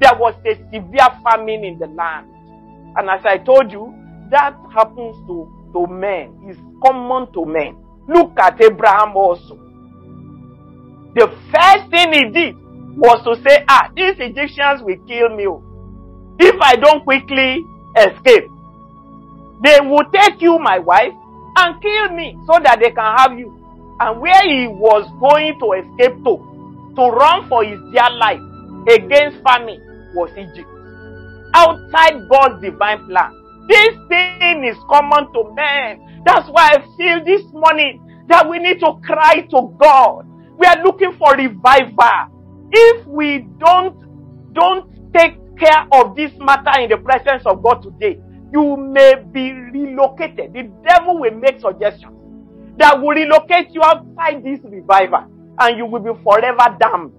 there 0.00 0.14
was 0.16 0.34
a 0.46 0.54
severe 0.72 1.08
famine 1.24 1.64
in 1.64 1.78
the 1.78 1.86
land. 1.86 2.26
And 2.96 3.08
as 3.10 3.20
I 3.24 3.38
told 3.38 3.70
you, 3.72 3.94
that 4.30 4.56
happens 4.72 5.16
to, 5.26 5.48
to 5.72 5.86
men, 5.86 6.48
is 6.48 6.56
common 6.84 7.32
to 7.32 7.44
men. 7.44 7.76
Look 8.08 8.38
at 8.38 8.60
Abraham 8.60 9.16
also. 9.16 9.56
The 11.14 11.26
first 11.52 11.90
thing 11.90 12.12
he 12.12 12.30
did 12.30 12.56
was 12.96 13.22
to 13.24 13.40
say, 13.48 13.64
ah, 13.68 13.90
these 13.94 14.16
Egyptians 14.18 14.82
will 14.82 14.98
kill 15.06 15.28
me. 15.34 15.46
If 16.38 16.56
I 16.60 16.76
don't 16.76 17.04
quickly 17.04 17.64
escape, 17.96 18.48
they 19.62 19.78
will 19.80 20.04
take 20.12 20.40
you, 20.40 20.58
my 20.58 20.78
wife, 20.78 21.12
and 21.56 21.82
kill 21.82 22.16
me 22.16 22.38
so 22.46 22.58
that 22.62 22.78
they 22.80 22.90
can 22.90 23.16
have 23.16 23.38
you. 23.38 23.56
And 24.00 24.20
where 24.20 24.42
he 24.48 24.66
was 24.68 25.04
going 25.20 25.58
to 25.60 25.72
escape 25.72 26.16
to, 26.24 26.94
to 26.96 27.02
run 27.10 27.48
for 27.48 27.62
his 27.64 27.78
dear 27.92 28.10
life 28.16 28.40
against 28.88 29.42
famine, 29.44 29.80
was 30.14 30.30
Egypt. 30.32 30.68
Outside 31.54 32.28
God's 32.28 32.62
divine 32.62 33.06
plan. 33.06 33.39
This 33.70 33.94
thing 34.08 34.64
is 34.64 34.76
common 34.88 35.32
to 35.32 35.54
men. 35.54 36.22
That's 36.26 36.48
why 36.48 36.70
I 36.74 36.96
feel 36.96 37.24
this 37.24 37.42
morning 37.52 38.24
that 38.26 38.48
we 38.48 38.58
need 38.58 38.80
to 38.80 38.94
cry 39.04 39.46
to 39.48 39.76
God. 39.80 40.26
We 40.58 40.66
are 40.66 40.82
looking 40.82 41.12
for 41.16 41.36
revival. 41.36 42.68
If 42.72 43.06
we 43.06 43.46
don't, 43.60 43.94
don't 44.54 44.90
take 45.14 45.38
care 45.56 45.86
of 45.92 46.16
this 46.16 46.32
matter 46.40 46.80
in 46.80 46.90
the 46.90 46.96
presence 46.96 47.46
of 47.46 47.62
God 47.62 47.82
today, 47.82 48.18
you 48.52 48.76
may 48.76 49.14
be 49.32 49.52
relocated. 49.52 50.52
The 50.52 50.68
devil 50.84 51.20
will 51.20 51.34
make 51.36 51.60
suggestions 51.60 52.16
that 52.78 53.00
will 53.00 53.10
relocate 53.14 53.68
you 53.70 53.82
outside 53.84 54.42
this 54.42 54.58
revival 54.64 55.26
and 55.60 55.78
you 55.78 55.86
will 55.86 56.00
be 56.00 56.20
forever 56.24 56.76
damned. 56.80 57.12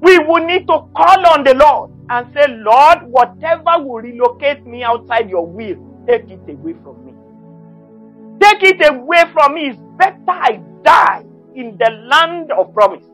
We 0.00 0.18
will 0.18 0.44
need 0.44 0.66
to 0.66 0.88
call 0.96 1.26
on 1.28 1.44
the 1.44 1.54
Lord 1.54 1.92
and 2.10 2.26
say, 2.34 2.44
Lord, 2.48 3.04
whatever 3.04 3.84
will 3.84 4.02
relocate 4.02 4.66
me 4.66 4.82
outside 4.82 5.30
your 5.30 5.46
will, 5.46 5.76
take 6.08 6.28
it 6.28 6.40
away 6.48 6.74
from 6.82 7.06
me. 7.06 7.14
Take 8.40 8.62
it 8.64 8.92
away 8.92 9.24
from 9.32 9.54
me. 9.54 9.68
It's 9.68 9.78
better 9.96 10.18
I 10.26 10.60
die 10.82 11.24
in 11.54 11.78
the 11.78 11.90
land 12.08 12.50
of 12.50 12.74
promise. 12.74 13.04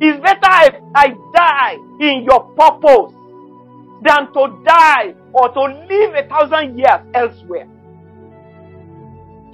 It's 0.00 0.20
better 0.20 0.40
I, 0.42 0.78
I 0.94 1.14
die 1.34 1.78
in 2.00 2.24
your 2.24 2.44
purpose 2.54 3.14
than 4.02 4.30
to 4.34 4.62
die 4.66 5.14
or 5.32 5.48
to 5.48 5.60
live 5.88 6.14
a 6.14 6.28
thousand 6.28 6.78
years 6.78 7.00
elsewhere. 7.14 7.66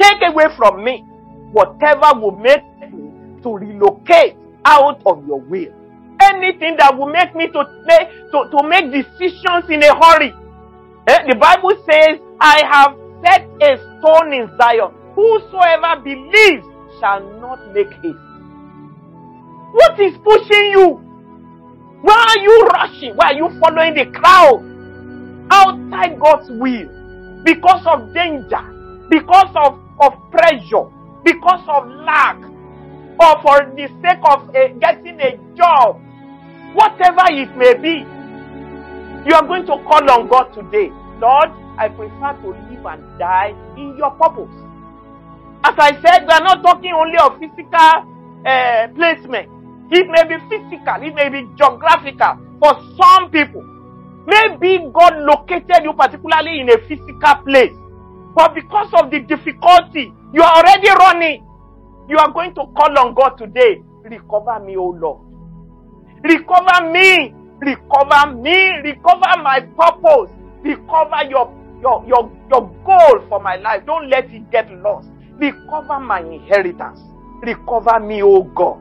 Take 0.00 0.22
away 0.22 0.46
from 0.56 0.82
me 0.82 1.04
whatever 1.52 2.18
will 2.18 2.36
make 2.36 2.64
me 2.80 3.42
to 3.42 3.56
relocate 3.56 4.36
out 4.64 5.00
of 5.06 5.24
your 5.26 5.40
will. 5.40 5.79
Anything 6.22 6.76
that 6.78 6.96
will 6.96 7.08
make 7.08 7.34
me 7.34 7.48
to 7.48 7.64
make, 7.86 8.08
to, 8.32 8.48
to 8.50 8.68
make 8.68 8.92
decisions 8.92 9.64
in 9.70 9.82
a 9.82 9.94
hurry. 9.94 10.34
Eh? 11.06 11.26
The 11.28 11.36
Bible 11.36 11.72
says, 11.88 12.20
I 12.40 12.62
have 12.70 12.96
set 13.24 13.48
a 13.62 13.78
stone 13.98 14.32
in 14.32 14.50
Zion. 14.58 14.92
Whosoever 15.14 16.00
believes 16.02 16.66
shall 17.00 17.20
not 17.40 17.72
make 17.72 17.92
haste. 18.02 18.18
What 19.72 19.98
is 20.00 20.16
pushing 20.24 20.70
you? 20.72 21.00
Why 22.02 22.14
are 22.14 22.42
you 22.42 22.66
rushing? 22.74 23.16
Why 23.16 23.32
are 23.32 23.34
you 23.34 23.48
following 23.60 23.94
the 23.94 24.06
crowd? 24.06 24.64
Outside 25.50 26.18
God's 26.18 26.50
will. 26.50 27.42
Because 27.44 27.86
of 27.86 28.12
danger. 28.14 28.62
Because 29.10 29.50
of, 29.54 29.78
of 30.00 30.30
pressure. 30.30 30.88
Because 31.24 31.62
of 31.68 31.88
lack. 32.04 32.36
Or 33.20 33.42
for 33.42 33.72
the 33.76 33.88
sake 34.00 34.22
of 34.24 34.48
a, 34.54 34.72
getting 34.80 35.20
a 35.20 35.36
job. 35.56 36.00
Whatever 36.74 37.24
it 37.30 37.56
may 37.56 37.74
be. 37.74 38.06
You 39.28 39.34
are 39.34 39.46
going 39.46 39.66
to 39.66 39.76
call 39.84 40.10
on 40.10 40.28
God 40.28 40.52
today. 40.54 40.90
Lord, 41.20 41.50
I 41.78 41.88
prefer 41.88 42.32
to 42.42 42.48
live 42.48 42.86
and 42.86 43.18
die 43.18 43.54
in 43.76 43.96
your 43.98 44.12
purpose. 44.12 44.52
As 45.64 45.74
I 45.78 45.92
said, 46.00 46.26
we 46.26 46.32
are 46.32 46.40
not 46.40 46.62
talking 46.62 46.92
only 46.92 47.18
of 47.18 47.38
physical 47.38 48.06
uh, 48.46 48.88
placement. 48.94 49.48
It 49.92 50.06
may 50.08 50.24
be 50.24 50.36
physical, 50.48 51.02
it 51.02 51.14
may 51.14 51.28
be 51.28 51.48
geographical 51.58 52.38
for 52.60 52.80
some 52.96 53.30
people. 53.30 53.64
Maybe 54.26 54.78
God 54.94 55.18
located 55.20 55.82
you 55.84 55.92
particularly 55.92 56.60
in 56.60 56.70
a 56.70 56.78
physical 56.88 57.34
place. 57.44 57.74
But 58.34 58.54
because 58.54 58.90
of 58.94 59.10
the 59.10 59.20
difficulty, 59.20 60.12
you 60.32 60.42
are 60.42 60.56
already 60.56 60.88
running. 60.90 61.44
You 62.08 62.18
are 62.18 62.30
going 62.32 62.54
to 62.54 62.66
call 62.76 62.98
on 62.98 63.14
God 63.14 63.36
today. 63.36 63.82
Recover 64.04 64.60
me, 64.60 64.76
O 64.76 64.86
Lord. 64.86 65.29
Recover 66.22 66.90
me. 66.90 67.34
Recover 67.60 68.34
me. 68.36 68.78
Recover 68.84 69.42
my 69.42 69.60
purpose. 69.76 70.30
Recover 70.62 71.24
your, 71.28 71.52
your, 71.80 72.04
your, 72.06 72.30
your 72.50 72.70
goal 72.84 73.26
for 73.28 73.40
my 73.40 73.56
life. 73.56 73.84
Don't 73.86 74.08
let 74.10 74.30
it 74.30 74.50
get 74.50 74.70
lost. 74.82 75.08
Recover 75.38 76.00
my 76.00 76.20
inheritance. 76.20 77.00
Recover 77.42 78.00
me, 78.00 78.22
O 78.22 78.42
God. 78.42 78.78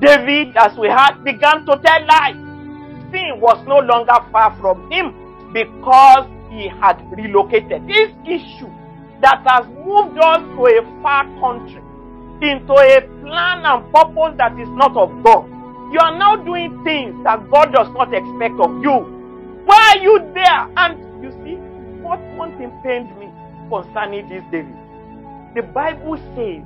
David, 0.00 0.56
as 0.56 0.76
we 0.78 0.88
had, 0.88 1.22
began 1.24 1.64
to 1.66 1.80
tell 1.84 2.06
lies. 2.06 2.36
Sin 3.12 3.40
was 3.40 3.62
no 3.66 3.78
longer 3.80 4.16
far 4.30 4.56
from 4.60 4.90
him 4.90 5.52
because 5.52 6.26
he 6.50 6.68
had 6.68 7.00
relocated. 7.16 7.86
This 7.86 8.10
issue 8.24 8.70
that 9.20 9.42
has 9.46 9.66
moved 9.84 10.18
us 10.18 10.40
to 10.40 10.66
a 10.66 11.02
far 11.02 11.24
country, 11.40 11.82
into 12.42 12.72
a 12.72 13.00
plan 13.22 13.64
and 13.64 13.92
purpose 13.92 14.34
that 14.38 14.58
is 14.58 14.68
not 14.70 14.96
of 14.96 15.10
God. 15.22 15.44
You 15.92 15.98
are 16.00 16.16
now 16.16 16.36
doing 16.36 16.82
things 16.84 17.22
that 17.24 17.50
God 17.50 17.72
does 17.72 17.88
not 17.92 18.14
expect 18.14 18.54
of 18.60 18.82
you. 18.82 19.62
Why 19.64 19.94
are 19.96 20.02
you 20.02 20.18
there? 20.34 20.70
And 20.76 21.22
you 21.22 21.30
see, 21.44 21.56
what 22.02 22.20
one 22.36 22.56
thing 22.58 22.70
pained 22.82 23.16
me 23.18 23.28
concerning 23.68 24.28
this 24.28 24.42
David. 24.50 24.74
The 25.54 25.62
Bible 25.62 26.16
says 26.34 26.62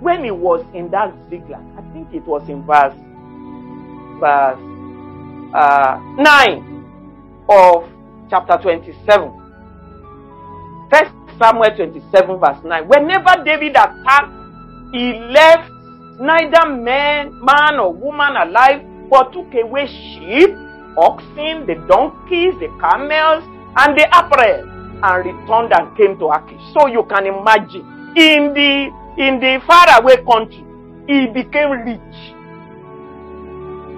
when 0.00 0.24
he 0.24 0.30
was 0.30 0.64
in 0.74 0.90
that 0.90 1.14
Ziklag, 1.30 1.62
I 1.76 1.82
think 1.92 2.12
it 2.12 2.24
was 2.26 2.48
in 2.48 2.64
verse 2.64 2.94
verse 4.20 4.58
uh, 5.54 6.00
9 6.16 7.44
of 7.48 7.88
chapter 8.30 8.56
27. 8.62 9.42
First 10.90 11.12
Samuel 11.38 11.76
27, 11.76 12.38
verse 12.38 12.64
9. 12.64 12.88
Whenever 12.88 13.44
David 13.44 13.72
attacked, 13.72 14.32
he 14.92 15.18
left 15.30 15.70
neither 16.20 16.70
man, 16.70 17.38
man 17.44 17.78
or 17.78 17.92
woman 17.92 18.36
alive, 18.36 18.82
but 19.10 19.32
took 19.32 19.52
away 19.54 19.86
sheep, 19.86 20.50
oxen, 20.96 21.66
the 21.66 21.74
donkeys, 21.88 22.54
the 22.60 22.68
camels, 22.80 23.44
and 23.76 23.96
the 23.98 24.06
apparel, 24.16 24.68
and 25.02 25.26
returned 25.26 25.72
and 25.72 25.96
came 25.96 26.18
to 26.18 26.30
Achish. 26.30 26.60
So 26.74 26.86
you 26.86 27.04
can 27.04 27.26
imagine, 27.26 27.84
in 28.16 28.52
the 28.54 28.90
in 29.18 29.40
the 29.40 29.60
faraway 29.66 30.16
country, 30.24 30.64
he 31.06 31.26
became 31.26 31.70
rich. 31.84 32.14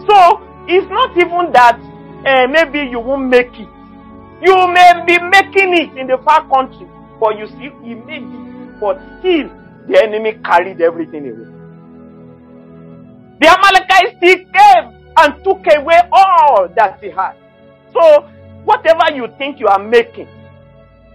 So 0.06 0.42
it's 0.66 0.88
not 0.90 1.16
even 1.16 1.52
that 1.52 1.78
uh, 2.26 2.46
maybe 2.48 2.90
you 2.90 3.00
won't 3.00 3.28
make 3.28 3.52
it. 3.54 3.68
You 4.42 4.68
may 4.68 5.04
be 5.06 5.18
making 5.22 5.74
it 5.74 5.96
in 5.96 6.06
the 6.06 6.18
far 6.24 6.48
country, 6.48 6.86
but 7.20 7.38
you 7.38 7.46
see, 7.46 7.70
he 7.82 7.94
made 7.94 8.22
it, 8.22 8.80
but 8.80 8.98
still 9.20 9.48
the 9.88 10.02
enemy 10.02 10.38
carried 10.44 10.80
everything 10.80 11.28
away. 11.28 11.53
The 13.40 13.48
Amalekites 13.48 14.16
still 14.18 14.36
came 14.52 15.12
and 15.16 15.44
took 15.44 15.64
away 15.76 16.00
all 16.12 16.68
that 16.76 16.98
he 17.02 17.10
had. 17.10 17.34
So, 17.92 18.28
whatever 18.64 19.14
you 19.14 19.28
think 19.38 19.60
you 19.60 19.66
are 19.66 19.82
making, 19.82 20.28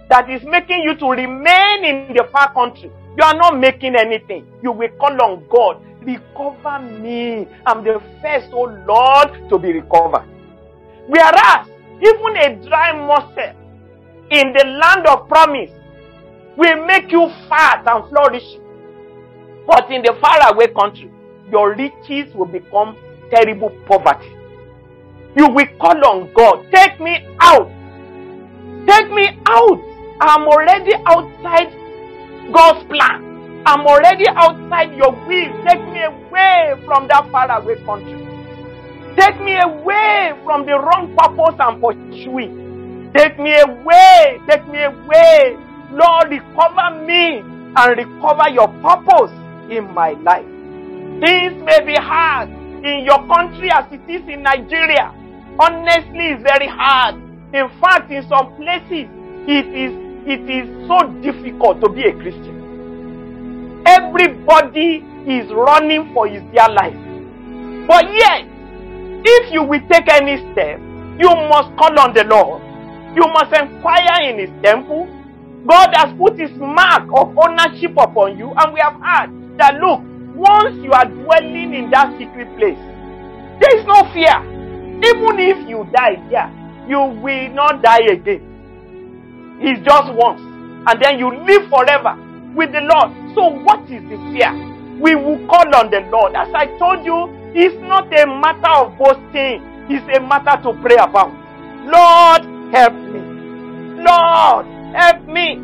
that 0.08 0.28
is 0.28 0.42
making 0.44 0.82
you 0.82 0.96
to 0.96 1.10
remain 1.10 1.84
in 1.84 2.14
the 2.14 2.28
far 2.32 2.52
country, 2.52 2.90
you 3.16 3.24
are 3.24 3.34
not 3.34 3.58
making 3.58 3.94
anything. 3.96 4.46
You 4.62 4.72
will 4.72 4.88
call 4.98 5.20
on 5.22 5.46
God. 5.48 5.82
Recover 6.02 6.80
me. 6.80 7.46
I'm 7.66 7.84
the 7.84 8.00
first, 8.22 8.48
oh 8.52 8.64
Lord, 8.86 9.48
to 9.50 9.58
be 9.58 9.72
recovered. 9.72 10.26
Whereas, 11.06 11.68
even 12.00 12.36
a 12.36 12.66
dry 12.66 12.96
morsel 12.96 13.54
in 14.30 14.52
the 14.52 14.64
land 14.64 15.06
of 15.06 15.28
promise 15.28 15.70
will 16.56 16.86
make 16.86 17.10
you 17.12 17.28
fat 17.48 17.84
and 17.86 18.08
flourish. 18.08 18.56
But 19.66 19.90
in 19.90 20.02
the 20.02 20.16
faraway 20.20 20.72
country, 20.72 21.10
your 21.50 21.74
riches 21.74 22.34
will 22.34 22.46
become 22.46 22.96
terrible 23.30 23.70
poverty. 23.86 24.28
You 25.36 25.48
will 25.48 25.66
call 25.78 26.04
on 26.06 26.32
God. 26.34 26.66
Take 26.72 27.00
me 27.00 27.24
out. 27.40 27.70
Take 28.86 29.10
me 29.12 29.28
out. 29.46 29.80
I'm 30.20 30.46
already 30.48 30.92
outside 31.06 31.70
God's 32.52 32.84
plan. 32.88 33.62
I'm 33.64 33.86
already 33.86 34.26
outside 34.28 34.96
your 34.96 35.12
will. 35.12 35.64
Take 35.64 35.84
me 35.92 36.02
away 36.02 36.74
from 36.84 37.06
that 37.08 37.30
faraway 37.30 37.76
country. 37.84 38.26
Take 39.16 39.40
me 39.40 39.56
away 39.58 40.32
from 40.44 40.66
the 40.66 40.78
wrong 40.78 41.14
purpose 41.16 41.56
and 41.60 41.80
pursuing. 41.80 43.12
Take 43.14 43.38
me 43.38 43.54
away. 43.60 44.40
Take 44.48 44.66
me 44.68 44.82
away. 44.82 45.56
Lord, 45.92 46.30
recover 46.30 47.04
me 47.06 47.38
and 47.76 47.96
recover 47.96 48.50
your 48.50 48.68
purpose 48.82 49.30
in 49.70 49.92
my 49.94 50.10
life. 50.22 50.49
Things 51.20 51.62
may 51.64 51.84
be 51.84 51.94
hard 51.94 52.48
in 52.48 53.04
your 53.04 53.20
country 53.28 53.70
as 53.70 53.84
it 53.92 54.00
is 54.08 54.22
in 54.28 54.42
Nigeria. 54.42 55.12
Honestly, 55.58 56.32
it's 56.32 56.42
very 56.42 56.66
hard. 56.68 57.16
In 57.52 57.68
fact, 57.80 58.10
in 58.10 58.26
some 58.28 58.56
places, 58.56 59.04
it 59.46 59.66
is 59.68 59.92
it 60.26 60.44
is 60.48 60.68
so 60.88 61.00
difficult 61.20 61.80
to 61.80 61.88
be 61.88 62.04
a 62.04 62.12
Christian. 62.12 63.82
Everybody 63.86 65.04
is 65.26 65.50
running 65.52 66.12
for 66.14 66.28
his 66.28 66.42
dear 66.52 66.68
life. 66.68 66.96
But 67.88 68.04
yet, 68.12 68.44
if 69.24 69.52
you 69.52 69.62
will 69.62 69.80
take 69.90 70.08
any 70.08 70.36
step, 70.52 70.78
you 71.18 71.28
must 71.48 71.74
call 71.76 71.98
on 72.00 72.14
the 72.14 72.24
Lord. 72.24 72.62
You 73.16 73.26
must 73.32 73.52
inquire 73.52 74.30
in 74.30 74.38
his 74.38 74.50
temple. 74.62 75.08
God 75.66 75.90
has 75.94 76.16
put 76.16 76.38
his 76.38 76.50
mark 76.56 77.08
of 77.16 77.36
ownership 77.36 77.92
upon 77.98 78.38
you, 78.38 78.52
and 78.56 78.72
we 78.72 78.80
have 78.80 78.94
heard 78.94 79.58
that 79.58 79.74
look, 79.80 80.00
once 80.40 80.74
you 80.82 80.90
are 80.92 81.04
dwelling 81.04 81.74
in 81.74 81.90
that 81.90 82.16
secret 82.16 82.48
place, 82.56 82.80
there 83.60 83.76
is 83.76 83.84
no 83.84 84.08
fear. 84.16 84.40
Even 85.04 85.36
if 85.36 85.68
you 85.68 85.84
die 85.92 86.16
there, 86.32 86.48
you 86.88 86.98
will 87.20 87.48
not 87.52 87.82
die 87.82 88.08
again. 88.08 88.40
It's 89.60 89.84
just 89.84 90.12
once. 90.14 90.40
And 90.88 90.96
then 91.02 91.18
you 91.18 91.28
live 91.28 91.68
forever 91.68 92.16
with 92.56 92.72
the 92.72 92.80
Lord. 92.80 93.12
So, 93.34 93.52
what 93.68 93.84
is 93.90 94.00
the 94.08 94.16
fear? 94.32 94.48
We 94.98 95.14
will 95.14 95.46
call 95.46 95.68
on 95.76 95.90
the 95.90 96.00
Lord. 96.08 96.34
As 96.34 96.48
I 96.54 96.66
told 96.78 97.04
you, 97.04 97.28
it's 97.54 97.76
not 97.84 98.08
a 98.08 98.24
matter 98.24 98.72
of 98.80 98.96
boasting, 98.96 99.60
it's 99.92 100.04
a 100.16 100.20
matter 100.20 100.56
to 100.62 100.72
pray 100.80 100.96
about. 100.96 101.36
Lord, 101.84 102.42
help 102.72 102.94
me. 102.94 103.20
Lord, 104.00 104.66
help 104.96 105.20
me. 105.28 105.60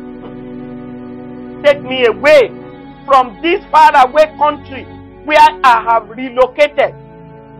Take 1.63 1.81
me 1.81 2.05
away 2.05 2.56
from 3.07 3.39
this 3.41 3.63
faraway 3.71 4.27
country 4.37 4.83
where 5.25 5.39
I 5.63 5.81
have 5.89 6.09
relocated. 6.09 6.93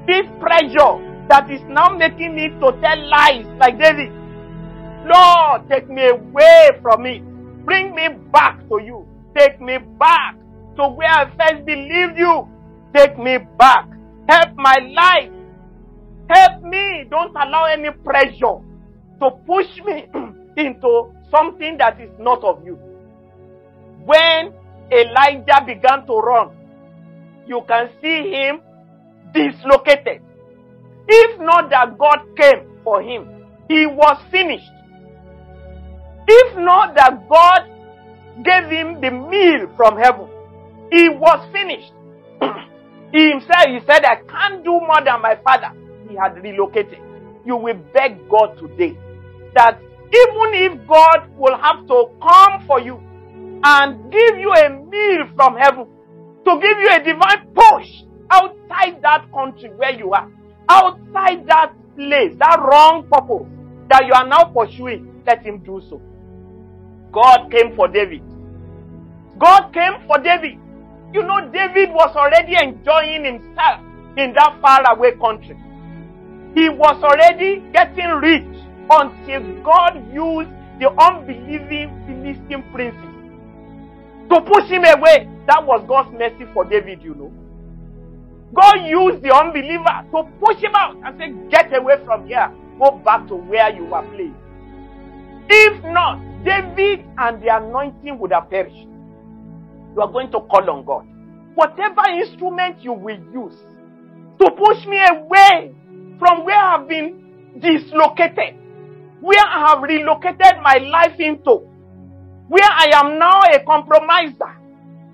This 0.05 0.27
pressure 0.39 0.99
that 1.29 1.49
is 1.49 1.62
now 1.67 1.95
making 1.95 2.36
me 2.36 2.49
to 2.49 2.71
tell 2.83 2.99
lies 3.10 3.47
like 3.57 3.79
David. 3.79 4.12
Lord, 5.07 5.67
take 5.69 5.89
me 5.89 6.07
away 6.07 6.69
from 6.81 7.05
it. 7.05 7.23
Bring 7.65 7.95
me 7.95 8.10
back 8.31 8.60
to 8.67 8.79
you. 8.83 9.07
Take 9.38 9.60
me 9.62 9.77
back 9.97 10.36
to 10.75 10.88
where 10.89 11.10
I 11.10 11.31
first 11.38 11.65
believed 11.65 12.17
you. 12.17 12.47
Take 12.95 13.17
me 13.17 13.38
back. 13.57 13.88
Help 14.29 14.55
my 14.55 14.75
life. 14.93 15.31
Help 16.29 16.63
me. 16.63 17.05
Don't 17.10 17.36
allow 17.36 17.65
any 17.65 17.91
pressure 18.03 18.60
to 19.21 19.31
push 19.45 19.67
me 19.86 20.05
into 20.57 21.12
something 21.31 21.77
that 21.77 21.99
is 22.01 22.12
not 22.19 22.43
of 22.43 22.65
you. 22.65 22.79
Elijah 24.91 25.63
began 25.65 26.06
to 26.08 26.13
run, 26.13 26.52
you 27.45 27.62
can 27.67 27.89
see 28.02 28.32
him 28.32 28.62
dislocated. 29.34 30.21
If 31.08 31.39
not 31.39 31.69
that 31.69 31.97
God 31.97 32.19
came 32.36 32.65
for 32.84 33.02
him, 33.02 33.28
he 33.69 33.86
was 33.86 34.21
finished. 34.32 34.71
If 36.28 36.58
not 36.58 36.95
that 36.95 37.28
God 37.30 37.62
gave 38.43 38.69
him 38.69 39.02
the 39.02 39.12
meal 39.12 39.67
from 39.76 39.97
heaven, 39.97 40.28
he 40.91 41.10
was 41.10 41.47
finished. 41.52 41.93
he 43.12 43.30
himself, 43.30 43.65
he 43.67 43.80
said, 43.86 44.06
I 44.06 44.17
can't 44.28 44.63
do 44.63 44.71
more 44.71 45.02
than 45.04 45.21
my 45.21 45.36
father. 45.43 45.71
He 46.10 46.15
had 46.15 46.41
relocated. 46.43 47.00
You 47.45 47.58
will 47.58 47.76
beg 47.93 48.28
God 48.30 48.58
today 48.58 48.97
that 49.56 49.80
even 50.13 50.54
if 50.54 50.88
God 50.88 51.30
will 51.38 51.58
have 51.58 51.88
to 51.88 52.06
come 52.21 52.65
for 52.67 52.80
you 52.80 53.02
and 53.63 54.12
give 54.12 54.38
you 54.38 54.52
a 54.54 54.70
meal 54.70 55.28
from 55.36 55.56
heaven, 55.56 55.88
to 56.46 56.60
give 56.62 56.78
you 56.80 56.89
a 56.91 57.04
divine 57.04 57.48
push 57.54 58.04
outside 58.30 59.02
that 59.02 59.26
country 59.34 59.70
where 59.76 59.91
you 59.93 60.13
are, 60.13 60.30
outside 60.70 61.46
that 61.48 61.74
place, 61.96 62.34
that 62.39 62.60
wrong 62.60 63.08
purpose 63.12 63.48
that 63.89 64.06
you 64.06 64.13
are 64.13 64.28
now 64.28 64.46
pursuing, 64.46 65.24
let 65.26 65.43
him 65.46 65.60
do 65.63 65.82
so. 65.89 66.02
God 67.12 67.50
came 67.52 67.76
for 67.76 67.88
David. 67.88 68.22
God 69.39 69.72
came 69.72 70.06
for 70.08 70.17
David. 70.20 70.60
You 71.13 71.24
know, 71.24 71.50
David 71.52 71.89
was 71.91 72.15
already 72.15 72.56
enjoying 72.56 73.24
himself 73.24 73.82
in 74.17 74.34
that 74.34 74.60
faraway 74.62 75.15
country. 75.15 75.58
He 76.54 76.70
was 76.70 77.02
already 77.04 77.63
getting 77.72 78.10
rich 78.22 78.43
until 78.89 79.63
God 79.63 79.96
used 80.13 80.50
the 80.80 80.89
unbelieving 81.00 81.89
Philistine 82.06 82.63
princes 82.72 83.07
to 84.29 84.41
push 84.41 84.69
him 84.69 84.83
away. 84.85 85.29
That 85.47 85.65
was 85.65 85.83
God's 85.87 86.11
mercy 86.17 86.45
for 86.53 86.65
David, 86.65 87.01
you 87.03 87.15
know. 87.15 87.33
God 88.53 88.85
used 88.87 89.23
the 89.23 89.33
unbeliever 89.33 90.05
to 90.11 90.23
push 90.39 90.57
him 90.61 90.73
out 90.75 90.97
and 91.03 91.17
say, 91.19 91.33
Get 91.49 91.75
away 91.75 91.95
from 92.05 92.27
here. 92.27 92.51
Go 92.79 92.91
back 93.03 93.27
to 93.27 93.35
where 93.35 93.73
you 93.73 93.85
were 93.85 94.03
placed. 94.15 94.35
If 95.49 95.83
not, 95.83 96.19
David 96.43 97.05
and 97.17 97.41
the 97.41 97.55
anointing 97.55 98.19
would 98.19 98.31
have 98.31 98.49
perished. 98.49 98.87
You 99.95 100.01
are 100.01 100.11
going 100.11 100.31
to 100.31 100.39
call 100.41 100.69
on 100.69 100.85
God. 100.85 101.07
Whatever 101.55 102.03
instrument 102.11 102.83
you 102.83 102.93
will 102.93 103.19
use 103.33 103.55
to 104.39 104.51
push 104.51 104.85
me 104.85 104.99
away 105.09 105.73
from 106.19 106.45
where 106.45 106.57
I've 106.57 106.87
been 106.87 107.55
dislocated, 107.59 108.55
where 109.21 109.43
I 109.45 109.69
have 109.69 109.81
relocated 109.81 110.61
my 110.61 110.77
life 110.77 111.19
into, 111.19 111.67
where 112.47 112.63
I 112.63 112.91
am 112.93 113.19
now 113.19 113.41
a 113.41 113.60
compromiser. 113.65 114.55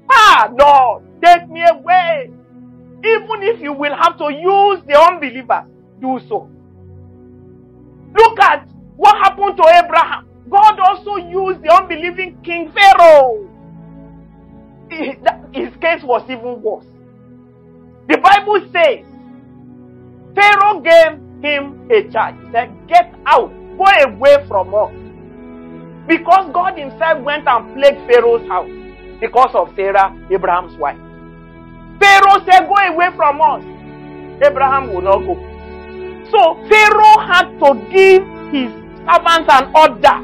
Ah, 0.09 0.49
Lord, 0.57 1.03
take 1.23 1.49
me 1.49 1.63
away. 1.69 2.29
Even 3.05 3.43
if 3.43 3.59
you 3.61 3.73
will 3.73 3.95
have 3.95 4.17
to 4.17 4.31
use 4.31 4.81
the 4.87 4.99
unbelievers, 4.99 5.65
do 5.99 6.19
so. 6.27 6.49
Look 8.15 8.39
at 8.39 8.67
what 8.95 9.17
happened 9.17 9.57
to 9.57 9.63
Abraham. 9.83 10.27
God 10.49 10.79
also 10.79 11.15
used 11.17 11.61
the 11.63 11.73
unbelieving 11.73 12.37
King 12.43 12.71
Pharaoh. 12.71 13.49
His 14.89 15.73
case 15.81 16.03
was 16.03 16.23
even 16.29 16.61
worse. 16.61 16.85
The 18.07 18.17
Bible 18.17 18.61
says 18.71 19.05
Pharaoh 20.35 20.81
gave 20.81 21.19
him 21.43 21.89
a 21.89 22.09
charge. 22.11 22.35
He 22.45 22.51
said, 22.51 22.87
Get 22.87 23.13
out, 23.25 23.51
go 23.77 23.85
away 23.85 24.45
from 24.47 24.73
us. 24.75 25.02
Because 26.07 26.51
God 26.53 26.77
Himself 26.77 27.21
went 27.23 27.47
and 27.47 27.75
plagued 27.75 28.05
Pharaoh's 28.11 28.47
house 28.47 28.69
because 29.19 29.51
of 29.55 29.73
Sarah, 29.75 30.15
Abraham's 30.29 30.75
wife. 30.77 30.97
Pharaoh 31.99 32.43
said, 32.45 32.67
Go 32.67 32.75
away 32.75 33.07
from 33.15 33.39
us. 33.39 33.63
Abraham 34.45 34.93
would 34.93 35.05
not 35.05 35.19
go. 35.19 35.35
So 36.31 36.55
Pharaoh 36.67 37.19
had 37.19 37.47
to 37.59 37.75
give 37.91 38.23
his 38.51 38.71
servants 39.05 39.49
an 39.49 39.71
order 39.75 40.17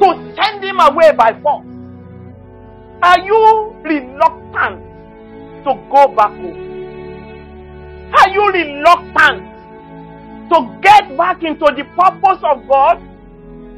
to 0.00 0.34
send 0.36 0.64
him 0.64 0.80
away 0.80 1.12
by 1.12 1.38
force. 1.42 1.66
Are 3.02 3.20
you 3.20 3.74
reluctant 3.82 4.82
to 5.64 5.74
go 5.90 6.08
back 6.14 6.30
home? 6.30 6.68
Are 8.14 8.28
you 8.30 8.46
reluctant 8.48 9.44
to 10.50 10.78
get 10.80 11.16
back 11.16 11.42
into 11.42 11.66
the 11.76 11.84
purpose 11.96 12.42
of 12.42 12.66
God? 12.68 13.02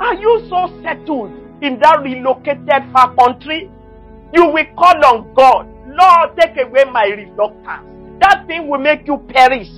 Are 0.00 0.14
you 0.14 0.46
so 0.48 0.80
settled 0.82 1.30
in 1.62 1.78
that 1.80 2.00
relocated 2.02 2.90
far 2.92 3.14
country? 3.14 3.70
You 4.32 4.46
will 4.46 4.64
call 4.76 5.04
on 5.04 5.34
God. 5.34 5.66
Lord, 5.88 6.36
take 6.38 6.56
away 6.56 6.84
my 6.84 7.04
reluctance. 7.04 7.86
That 8.20 8.46
thing 8.46 8.68
will 8.68 8.78
make 8.80 9.06
you 9.06 9.18
perish. 9.28 9.68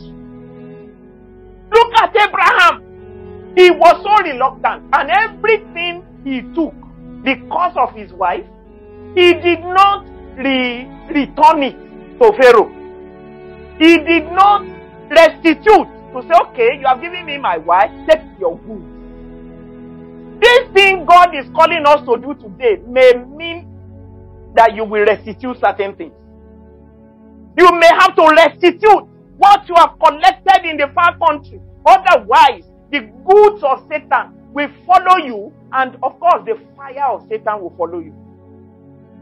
Look 1.73 1.93
at 1.97 2.15
Abraham. 2.15 3.55
He 3.57 3.71
was 3.71 4.01
so 4.03 4.25
reluctant, 4.25 4.85
and 4.93 5.11
everything 5.11 6.05
he 6.25 6.43
took 6.55 6.75
because 7.25 7.75
of 7.77 7.95
his 7.95 8.13
wife, 8.13 8.45
he 9.15 9.35
did 9.35 9.61
not 9.61 10.07
re- 10.37 10.87
return 11.09 11.63
it 11.63 11.77
to 12.19 12.33
Pharaoh. 12.41 12.71
He 13.79 13.99
did 13.99 14.31
not 14.33 14.63
restitute 15.11 15.89
to 16.13 16.23
say, 16.23 16.35
okay, 16.49 16.79
you 16.79 16.87
have 16.87 17.01
given 17.01 17.27
me 17.27 17.39
my 17.39 17.59
wife, 17.59 17.91
take 18.09 18.23
your 18.39 18.59
goods. 18.59 18.91
This 20.42 20.68
thing 20.74 21.07
God 21.07 21.35
is 21.37 21.48
calling 21.55 21.87
us 21.87 22.05
to 22.05 22.18
do 22.18 22.35
today 22.35 22.83
may 22.88 23.12
mean 23.14 23.68
that 24.57 24.74
you 24.74 24.85
will 24.85 25.07
restitute 25.07 25.57
certain 25.61 25.94
things. 25.94 26.12
You 27.57 27.70
may 27.78 27.87
have 27.87 28.16
to 28.16 28.26
restitute 28.37 29.07
what 29.38 29.68
you 29.68 29.74
have 29.76 29.94
collected 30.05 30.68
in 30.68 30.78
the 30.78 30.88
far 30.94 31.16
country. 31.18 31.61
Otherwise, 31.87 32.64
the 32.90 33.00
goods 33.24 33.62
of 33.62 33.87
Satan 33.88 34.35
will 34.52 34.68
follow 34.85 35.24
you, 35.24 35.52
and 35.72 35.96
of 36.02 36.18
course, 36.18 36.42
the 36.44 36.59
fire 36.76 37.07
of 37.12 37.26
Satan 37.28 37.61
will 37.62 37.74
follow 37.78 38.00
you. 38.00 38.14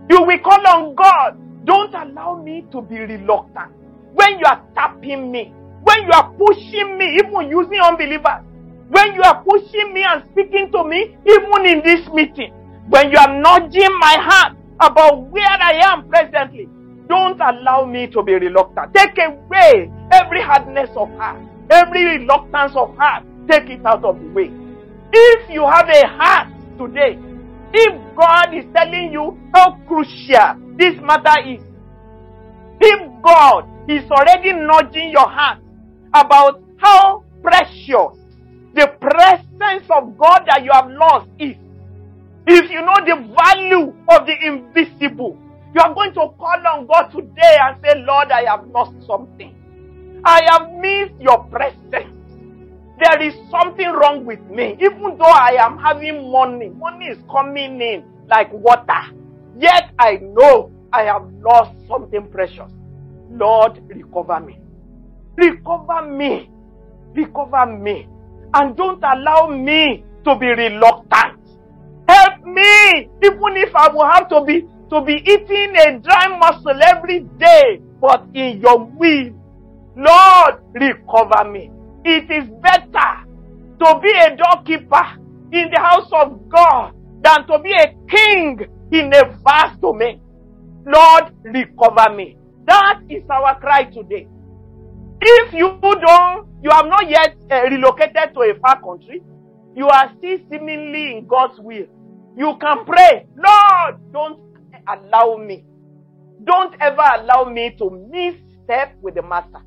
You 0.08 0.22
will 0.22 0.38
call 0.38 0.66
on 0.66 0.94
God. 0.94 1.36
Don't 1.66 1.94
allow 1.94 2.42
me 2.42 2.64
to 2.72 2.80
be 2.80 2.98
reluctant. 2.98 3.72
When 4.14 4.38
you 4.38 4.44
are 4.46 4.64
tapping 4.74 5.30
me, 5.30 5.52
when 5.82 6.02
you 6.04 6.10
are 6.12 6.32
pushing 6.32 6.96
me, 6.96 7.16
even 7.16 7.50
using 7.50 7.78
unbelievers, 7.80 8.42
when 8.90 9.14
you 9.14 9.22
are 9.22 9.42
pushing 9.44 9.94
me 9.94 10.02
and 10.02 10.24
speaking 10.32 10.70
to 10.72 10.84
me, 10.84 11.16
even 11.24 11.64
in 11.64 11.82
this 11.84 12.06
meeting, 12.12 12.52
when 12.88 13.10
you 13.12 13.18
are 13.18 13.40
nudging 13.40 13.90
my 14.00 14.16
heart 14.18 14.56
about 14.80 15.26
where 15.30 15.46
I 15.46 15.80
am 15.92 16.08
presently, 16.08 16.68
don't 17.08 17.40
allow 17.40 17.84
me 17.86 18.08
to 18.08 18.22
be 18.22 18.34
reluctant. 18.34 18.92
Take 18.94 19.16
away 19.18 19.90
every 20.10 20.42
hardness 20.42 20.90
of 20.96 21.08
heart, 21.10 21.40
every 21.70 22.18
reluctance 22.18 22.72
of 22.74 22.96
heart. 22.96 23.24
Take 23.48 23.70
it 23.70 23.86
out 23.86 24.04
of 24.04 24.18
the 24.20 24.28
way. 24.28 24.50
If 25.12 25.50
you 25.50 25.62
have 25.62 25.88
a 25.88 26.06
heart 26.06 26.48
today, 26.76 27.18
if 27.72 28.16
God 28.16 28.54
is 28.54 28.64
telling 28.74 29.12
you 29.12 29.38
how 29.54 29.78
crucial 29.86 30.74
this 30.76 30.94
matter 31.00 31.48
is, 31.48 31.62
if 32.80 33.22
God 33.22 33.68
is 33.88 34.10
already 34.10 34.52
nudging 34.52 35.10
your 35.10 35.28
heart 35.28 35.58
about 36.12 36.62
how 36.78 37.24
precious 37.42 38.19
the 38.74 38.88
presence 39.00 39.86
of 39.90 40.16
God 40.16 40.44
that 40.46 40.64
you 40.64 40.70
have 40.72 40.88
lost 40.90 41.28
is, 41.38 41.56
if 42.46 42.70
you 42.70 42.82
know 42.82 42.96
the 43.06 43.34
value 43.36 43.94
of 44.08 44.26
the 44.26 44.34
invisible, 44.46 45.38
you 45.74 45.80
are 45.80 45.94
going 45.94 46.12
to 46.14 46.28
call 46.38 46.66
on 46.66 46.86
God 46.86 47.08
today 47.10 47.58
and 47.62 47.76
say, 47.84 47.94
Lord, 48.06 48.30
I 48.30 48.44
have 48.50 48.66
lost 48.74 48.94
something. 49.06 49.54
I 50.24 50.40
have 50.50 50.70
missed 50.80 51.20
your 51.20 51.44
presence. 51.44 52.14
There 52.98 53.22
is 53.22 53.34
something 53.50 53.88
wrong 53.88 54.24
with 54.26 54.40
me. 54.50 54.76
Even 54.80 55.16
though 55.18 55.24
I 55.24 55.56
am 55.60 55.78
having 55.78 56.30
money, 56.30 56.70
money 56.70 57.06
is 57.06 57.18
coming 57.30 57.80
in 57.80 58.04
like 58.28 58.52
water. 58.52 59.02
Yet 59.58 59.90
I 59.98 60.18
know 60.22 60.72
I 60.92 61.04
have 61.04 61.22
lost 61.44 61.72
something 61.88 62.28
precious. 62.30 62.72
Lord, 63.30 63.80
recover 63.88 64.40
me. 64.40 64.60
Recover 65.36 66.08
me. 66.08 66.50
Recover 67.14 67.66
me. 67.66 68.08
And 68.54 68.76
don't 68.76 69.02
allow 69.02 69.48
me 69.48 70.04
to 70.24 70.36
be 70.36 70.46
reluctant. 70.46 71.38
Help 72.08 72.44
me, 72.44 73.08
even 73.22 73.56
if 73.56 73.74
I 73.74 73.88
will 73.88 74.06
have 74.06 74.28
to 74.30 74.42
be 74.44 74.66
to 74.90 75.00
be 75.02 75.14
eating 75.14 75.76
a 75.76 75.98
dry 76.00 76.36
muscle 76.36 76.82
every 76.82 77.20
day, 77.38 77.80
but 78.00 78.26
in 78.34 78.60
your 78.60 78.84
will, 78.84 79.30
Lord, 79.96 80.60
recover 80.74 81.48
me. 81.48 81.70
It 82.04 82.28
is 82.28 82.48
better 82.60 83.24
to 83.78 84.00
be 84.02 84.10
a 84.10 84.36
doorkeeper 84.36 85.06
in 85.52 85.70
the 85.70 85.78
house 85.80 86.10
of 86.12 86.48
God 86.48 86.94
than 87.22 87.46
to 87.46 87.58
be 87.60 87.72
a 87.72 87.94
king 88.08 88.60
in 88.90 89.12
a 89.14 89.36
vast 89.44 89.80
domain. 89.80 90.20
Lord, 90.84 91.32
recover 91.44 92.14
me. 92.14 92.36
That 92.66 93.00
is 93.08 93.22
our 93.30 93.60
cry 93.60 93.84
today. 93.84 94.26
If 95.20 95.52
you 95.52 95.78
don't, 95.82 96.48
you 96.62 96.70
have 96.70 96.86
not 96.86 97.08
yet 97.08 97.36
uh, 97.50 97.62
relocated 97.62 98.34
to 98.34 98.40
a 98.40 98.54
far 98.60 98.80
country, 98.80 99.22
you 99.76 99.86
are 99.88 100.12
still 100.18 100.38
seemingly 100.50 101.16
in 101.16 101.26
God's 101.26 101.58
will. 101.60 101.86
You 102.36 102.56
can 102.60 102.84
pray, 102.84 103.26
Lord, 103.36 104.12
don't 104.12 104.40
allow 104.88 105.36
me. 105.36 105.64
Don't 106.44 106.74
ever 106.80 107.04
allow 107.16 107.44
me 107.44 107.74
to 107.78 107.90
miss 108.10 108.34
step 108.64 108.96
with 109.02 109.14
the 109.14 109.22
master. 109.22 109.60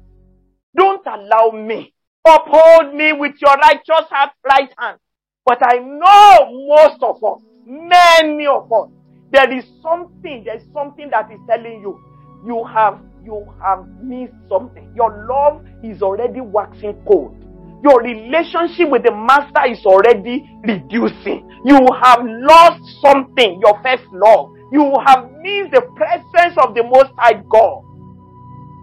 Don't 0.75 1.05
allow 1.05 1.51
me. 1.51 1.93
Uphold 2.25 2.95
me 2.95 3.13
with 3.13 3.35
your 3.41 3.53
righteous 3.55 4.09
heart, 4.09 4.31
right 4.43 4.73
hand. 4.77 4.97
But 5.45 5.59
I 5.61 5.77
know 5.79 6.67
most 6.67 7.03
of 7.03 7.23
us, 7.23 7.41
many 7.65 8.47
of 8.47 8.71
us, 8.71 8.89
there 9.31 9.51
is 9.51 9.65
something, 9.81 10.43
there's 10.45 10.63
something 10.73 11.09
that 11.11 11.31
is 11.31 11.39
telling 11.47 11.81
you, 11.81 11.99
you 12.45 12.63
have, 12.63 12.99
you 13.23 13.53
have 13.62 13.88
missed 14.01 14.33
something. 14.49 14.91
Your 14.95 15.25
love 15.29 15.65
is 15.83 16.01
already 16.01 16.41
waxing 16.41 17.01
cold. 17.07 17.39
Your 17.83 18.01
relationship 18.01 18.89
with 18.89 19.03
the 19.03 19.12
master 19.12 19.69
is 19.69 19.86
already 19.86 20.49
reducing. 20.63 21.49
You 21.65 21.79
have 22.01 22.19
lost 22.23 22.81
something, 23.01 23.59
your 23.62 23.79
first 23.83 24.03
love. 24.12 24.51
You 24.71 24.93
have 25.05 25.31
missed 25.41 25.71
the 25.71 25.81
presence 25.95 26.57
of 26.57 26.75
the 26.75 26.83
Most 26.83 27.12
High 27.17 27.41
God. 27.49 27.83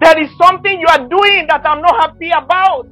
There 0.02 0.22
is 0.22 0.30
something 0.40 0.80
you 0.80 0.86
are 0.88 1.08
doing 1.08 1.46
that 1.48 1.66
I'm 1.66 1.82
not 1.82 1.96
happy 1.96 2.30
about. 2.30 2.88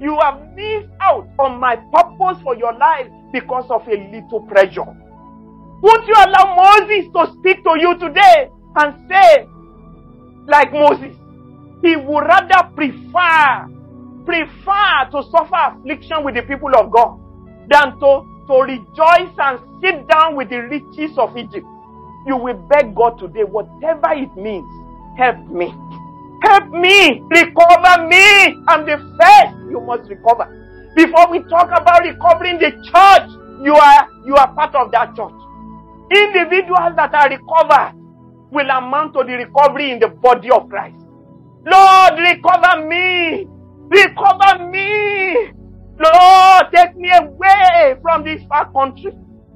You 0.00 0.18
have 0.20 0.40
missed 0.54 0.92
out 1.00 1.28
on 1.38 1.58
my 1.58 1.76
purpose 1.76 2.42
for 2.42 2.56
your 2.56 2.72
life 2.76 3.08
because 3.32 3.66
of 3.70 3.86
a 3.88 3.96
little 4.12 4.40
pressure. 4.48 4.84
Won't 4.84 6.06
you 6.06 6.14
allow 6.16 6.56
Moses 6.56 7.12
to 7.12 7.32
speak 7.38 7.64
to 7.64 7.76
you 7.80 7.98
today 7.98 8.48
and 8.76 9.08
say, 9.10 9.48
like 10.46 10.72
Moses, 10.72 11.14
he 11.82 11.96
would 11.96 12.20
rather 12.20 12.68
prefer, 12.74 13.68
prefer 14.24 15.10
to 15.12 15.22
suffer 15.30 15.54
affliction 15.54 16.24
with 16.24 16.34
the 16.34 16.42
people 16.42 16.74
of 16.76 16.90
God 16.90 17.18
than 17.68 17.98
to, 18.00 18.44
to 18.46 18.54
rejoice 18.62 19.34
and 19.38 19.60
sit 19.82 20.08
down 20.08 20.36
with 20.36 20.50
the 20.50 20.58
riches 20.58 21.16
of 21.18 21.36
Egypt. 21.36 21.66
You 22.26 22.36
will 22.36 22.54
beg 22.54 22.94
God 22.94 23.18
today, 23.18 23.44
whatever 23.44 24.12
it 24.12 24.34
means, 24.36 24.66
help 25.16 25.38
me. 25.46 25.74
Help 26.42 26.70
me. 26.70 27.22
Recover 27.30 28.06
me. 28.08 28.54
I'm 28.68 28.84
the 28.84 28.98
first 29.18 29.70
you 29.70 29.80
must 29.80 30.08
recover. 30.08 30.46
Before 30.94 31.30
we 31.30 31.40
talk 31.48 31.68
about 31.72 32.02
recovering 32.02 32.58
the 32.58 32.70
church, 32.70 33.30
you 33.62 33.74
are 33.74 34.08
you 34.24 34.34
are 34.34 34.52
part 34.54 34.74
of 34.74 34.90
that 34.92 35.14
church. 35.16 35.34
Individuals 36.10 36.94
that 36.96 37.14
are 37.14 37.28
recovered 37.28 37.95
will 38.56 38.70
amount 38.70 39.12
to 39.12 39.22
the 39.22 39.34
recovery 39.34 39.92
in 39.92 40.00
the 40.00 40.08
body 40.08 40.50
of 40.50 40.68
Christ. 40.70 40.96
Lord, 41.66 42.18
recover 42.18 42.88
me. 42.88 43.46
Recover 43.90 44.70
me. 44.70 45.52
Lord, 46.00 46.64
take 46.74 46.96
me 46.96 47.10
away 47.12 47.96
from 48.00 48.24
this 48.24 48.42
far 48.48 48.72
country. 48.72 49.12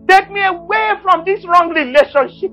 Take 0.06 0.30
me 0.30 0.44
away 0.44 0.92
from 1.02 1.24
this 1.24 1.44
wrong 1.46 1.70
relationship. 1.70 2.52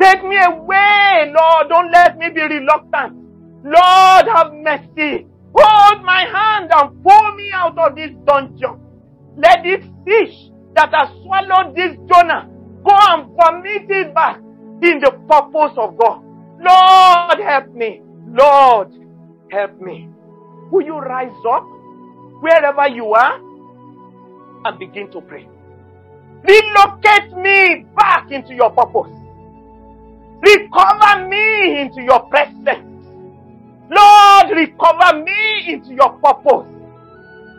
Take 0.00 0.22
me 0.22 0.38
away, 0.38 1.34
Lord. 1.34 1.68
Don't 1.68 1.90
let 1.90 2.16
me 2.16 2.30
be 2.30 2.42
reluctant. 2.42 3.16
Lord, 3.64 4.24
have 4.30 4.52
mercy. 4.54 5.26
Hold 5.54 6.04
my 6.04 6.24
hand 6.30 6.70
and 6.72 7.02
pull 7.02 7.32
me 7.34 7.50
out 7.52 7.76
of 7.76 7.96
this 7.96 8.10
dungeon. 8.24 8.78
Let 9.36 9.64
this 9.64 9.84
fish 10.04 10.50
that 10.76 10.94
has 10.94 11.08
swallowed 11.24 11.74
this 11.74 11.96
Jonah 12.06 12.48
go 12.84 12.94
and 12.94 13.34
vomit 13.36 13.90
it 13.90 14.14
back 14.14 14.38
in 14.82 15.00
the 15.00 15.10
purpose 15.28 15.76
of 15.76 15.96
God. 15.98 16.22
Lord, 16.60 17.40
help 17.40 17.74
me. 17.74 18.02
Lord, 18.26 18.92
help 19.50 19.80
me. 19.80 20.08
Will 20.70 20.84
you 20.84 20.98
rise 20.98 21.32
up 21.48 21.64
wherever 22.40 22.88
you 22.88 23.12
are 23.14 23.40
and 24.64 24.78
begin 24.78 25.10
to 25.12 25.20
pray? 25.20 25.48
Relocate 26.44 27.32
me 27.36 27.86
back 27.96 28.30
into 28.30 28.54
your 28.54 28.70
purpose. 28.70 29.12
Recover 30.42 31.28
me 31.28 31.80
into 31.80 32.02
your 32.02 32.20
presence. 32.28 32.84
Lord, 33.90 34.50
recover 34.50 35.22
me 35.24 35.72
into 35.72 35.94
your 35.94 36.10
purpose. 36.18 36.68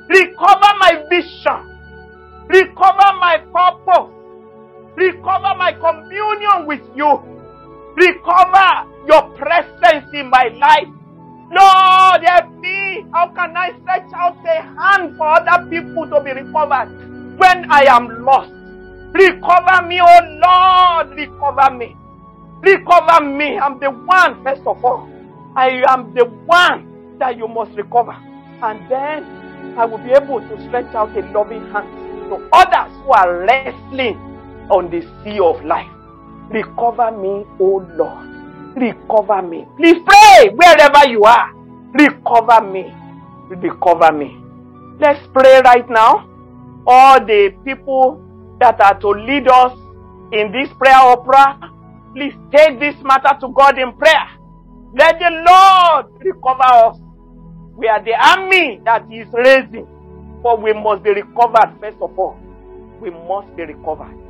Recover 0.09 0.71
my 0.79 1.03
vision. 1.09 2.47
Recover 2.47 3.17
my 3.19 3.37
purpose. 3.53 4.18
Recover 4.99 5.55
my 5.55 5.71
communion 5.71 6.67
with 6.67 6.81
you. 6.93 7.23
Recover 7.95 8.85
your 9.07 9.29
presence 9.37 10.11
in 10.13 10.29
my 10.29 10.49
life. 10.59 10.89
Lord, 11.49 12.27
help 12.27 12.51
me. 12.59 13.05
How 13.13 13.29
can 13.29 13.55
I 13.55 13.71
stretch 13.79 14.11
out 14.13 14.35
a 14.45 14.61
hand 14.61 15.15
for 15.15 15.25
other 15.25 15.69
people 15.69 16.05
to 16.09 16.19
be 16.21 16.31
recovered 16.31 16.91
when 17.39 17.71
I 17.71 17.85
am 17.87 18.25
lost? 18.25 18.51
Recover 19.13 19.87
me, 19.87 20.01
oh 20.01 20.19
Lord, 20.43 21.15
recover 21.15 21.73
me. 21.73 21.95
Recover 22.61 23.25
me. 23.25 23.57
I'm 23.57 23.79
the 23.79 23.91
one, 23.91 24.43
first 24.43 24.67
of 24.67 24.83
all. 24.83 25.09
I 25.55 25.81
am 25.87 26.13
the 26.13 26.25
one 26.25 27.17
that 27.19 27.37
you 27.37 27.47
must 27.47 27.71
recover. 27.71 28.17
And 28.61 28.91
then 28.91 29.23
I 29.77 29.85
will 29.85 29.97
be 29.99 30.11
able 30.11 30.41
to 30.41 30.67
stretch 30.67 30.93
out 30.93 31.17
a 31.17 31.21
loving 31.31 31.65
hand 31.71 31.87
to 32.29 32.49
others 32.51 32.91
who 33.05 33.11
are 33.11 33.45
wrestling 33.45 34.28
on 34.69 34.89
the 34.89 35.01
sea 35.23 35.39
of 35.39 35.63
life. 35.65 35.89
Recover 36.51 37.11
me, 37.11 37.45
oh 37.59 37.85
Lord. 37.95 38.29
Recover 38.75 39.41
me. 39.41 39.65
Please 39.77 39.97
pray 40.05 40.49
wherever 40.55 41.09
you 41.09 41.23
are. 41.23 41.53
Recover 41.93 42.61
me. 42.71 42.91
Recover 43.49 44.11
me. 44.11 44.37
Let's 44.99 45.25
pray 45.33 45.61
right 45.63 45.87
now. 45.89 46.27
All 46.87 47.19
the 47.19 47.53
people 47.65 48.21
that 48.59 48.79
are 48.81 48.99
to 48.99 49.09
lead 49.09 49.47
us 49.47 49.73
in 50.31 50.51
this 50.51 50.69
prayer 50.77 50.95
opera, 50.97 51.59
please 52.13 52.33
take 52.55 52.79
this 52.79 52.95
matter 53.03 53.37
to 53.41 53.49
God 53.49 53.77
in 53.79 53.93
prayer. 53.93 54.29
Let 54.97 55.19
the 55.19 55.29
Lord 55.45 56.23
recover 56.23 56.63
us. 56.63 56.97
We 57.75 57.87
are 57.87 58.03
the 58.03 58.13
army 58.13 58.81
that 58.85 59.05
is 59.11 59.27
raising, 59.33 59.87
but 60.43 60.61
we 60.61 60.73
must 60.73 61.03
be 61.03 61.11
recovered 61.11 61.77
first 61.79 61.97
of 62.01 62.17
all. 62.17 62.37
We 62.99 63.09
must 63.09 63.55
be 63.55 63.63
recovered. 63.63 64.28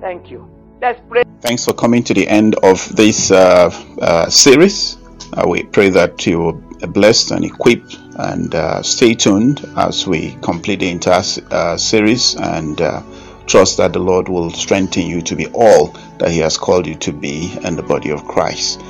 Thank 0.00 0.30
you. 0.30 0.48
Let's 0.80 1.00
pray. 1.08 1.22
Thanks 1.40 1.64
for 1.64 1.72
coming 1.74 2.04
to 2.04 2.14
the 2.14 2.26
end 2.28 2.54
of 2.62 2.94
this 2.94 3.30
uh, 3.30 3.70
uh, 4.00 4.30
series. 4.30 4.96
Uh, 5.32 5.46
we 5.48 5.64
pray 5.64 5.90
that 5.90 6.26
you 6.26 6.64
be 6.80 6.86
blessed 6.86 7.32
and 7.32 7.44
equipped 7.44 7.98
and 8.16 8.54
uh, 8.54 8.82
stay 8.82 9.14
tuned 9.14 9.64
as 9.76 10.06
we 10.06 10.36
complete 10.42 10.80
the 10.80 10.88
entire 10.88 11.22
uh, 11.50 11.76
series 11.76 12.36
and 12.36 12.80
uh, 12.80 13.02
trust 13.46 13.78
that 13.78 13.92
the 13.92 13.98
Lord 13.98 14.28
will 14.28 14.50
strengthen 14.50 15.06
you 15.06 15.20
to 15.22 15.36
be 15.36 15.46
all 15.48 15.88
that 16.18 16.30
He 16.30 16.38
has 16.38 16.56
called 16.56 16.86
you 16.86 16.94
to 16.96 17.12
be 17.12 17.52
in 17.64 17.76
the 17.76 17.82
body 17.82 18.10
of 18.10 18.24
Christ. 18.24 18.80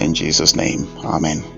in 0.00 0.14
Jesus' 0.14 0.56
name, 0.56 0.86
Amen. 1.04 1.55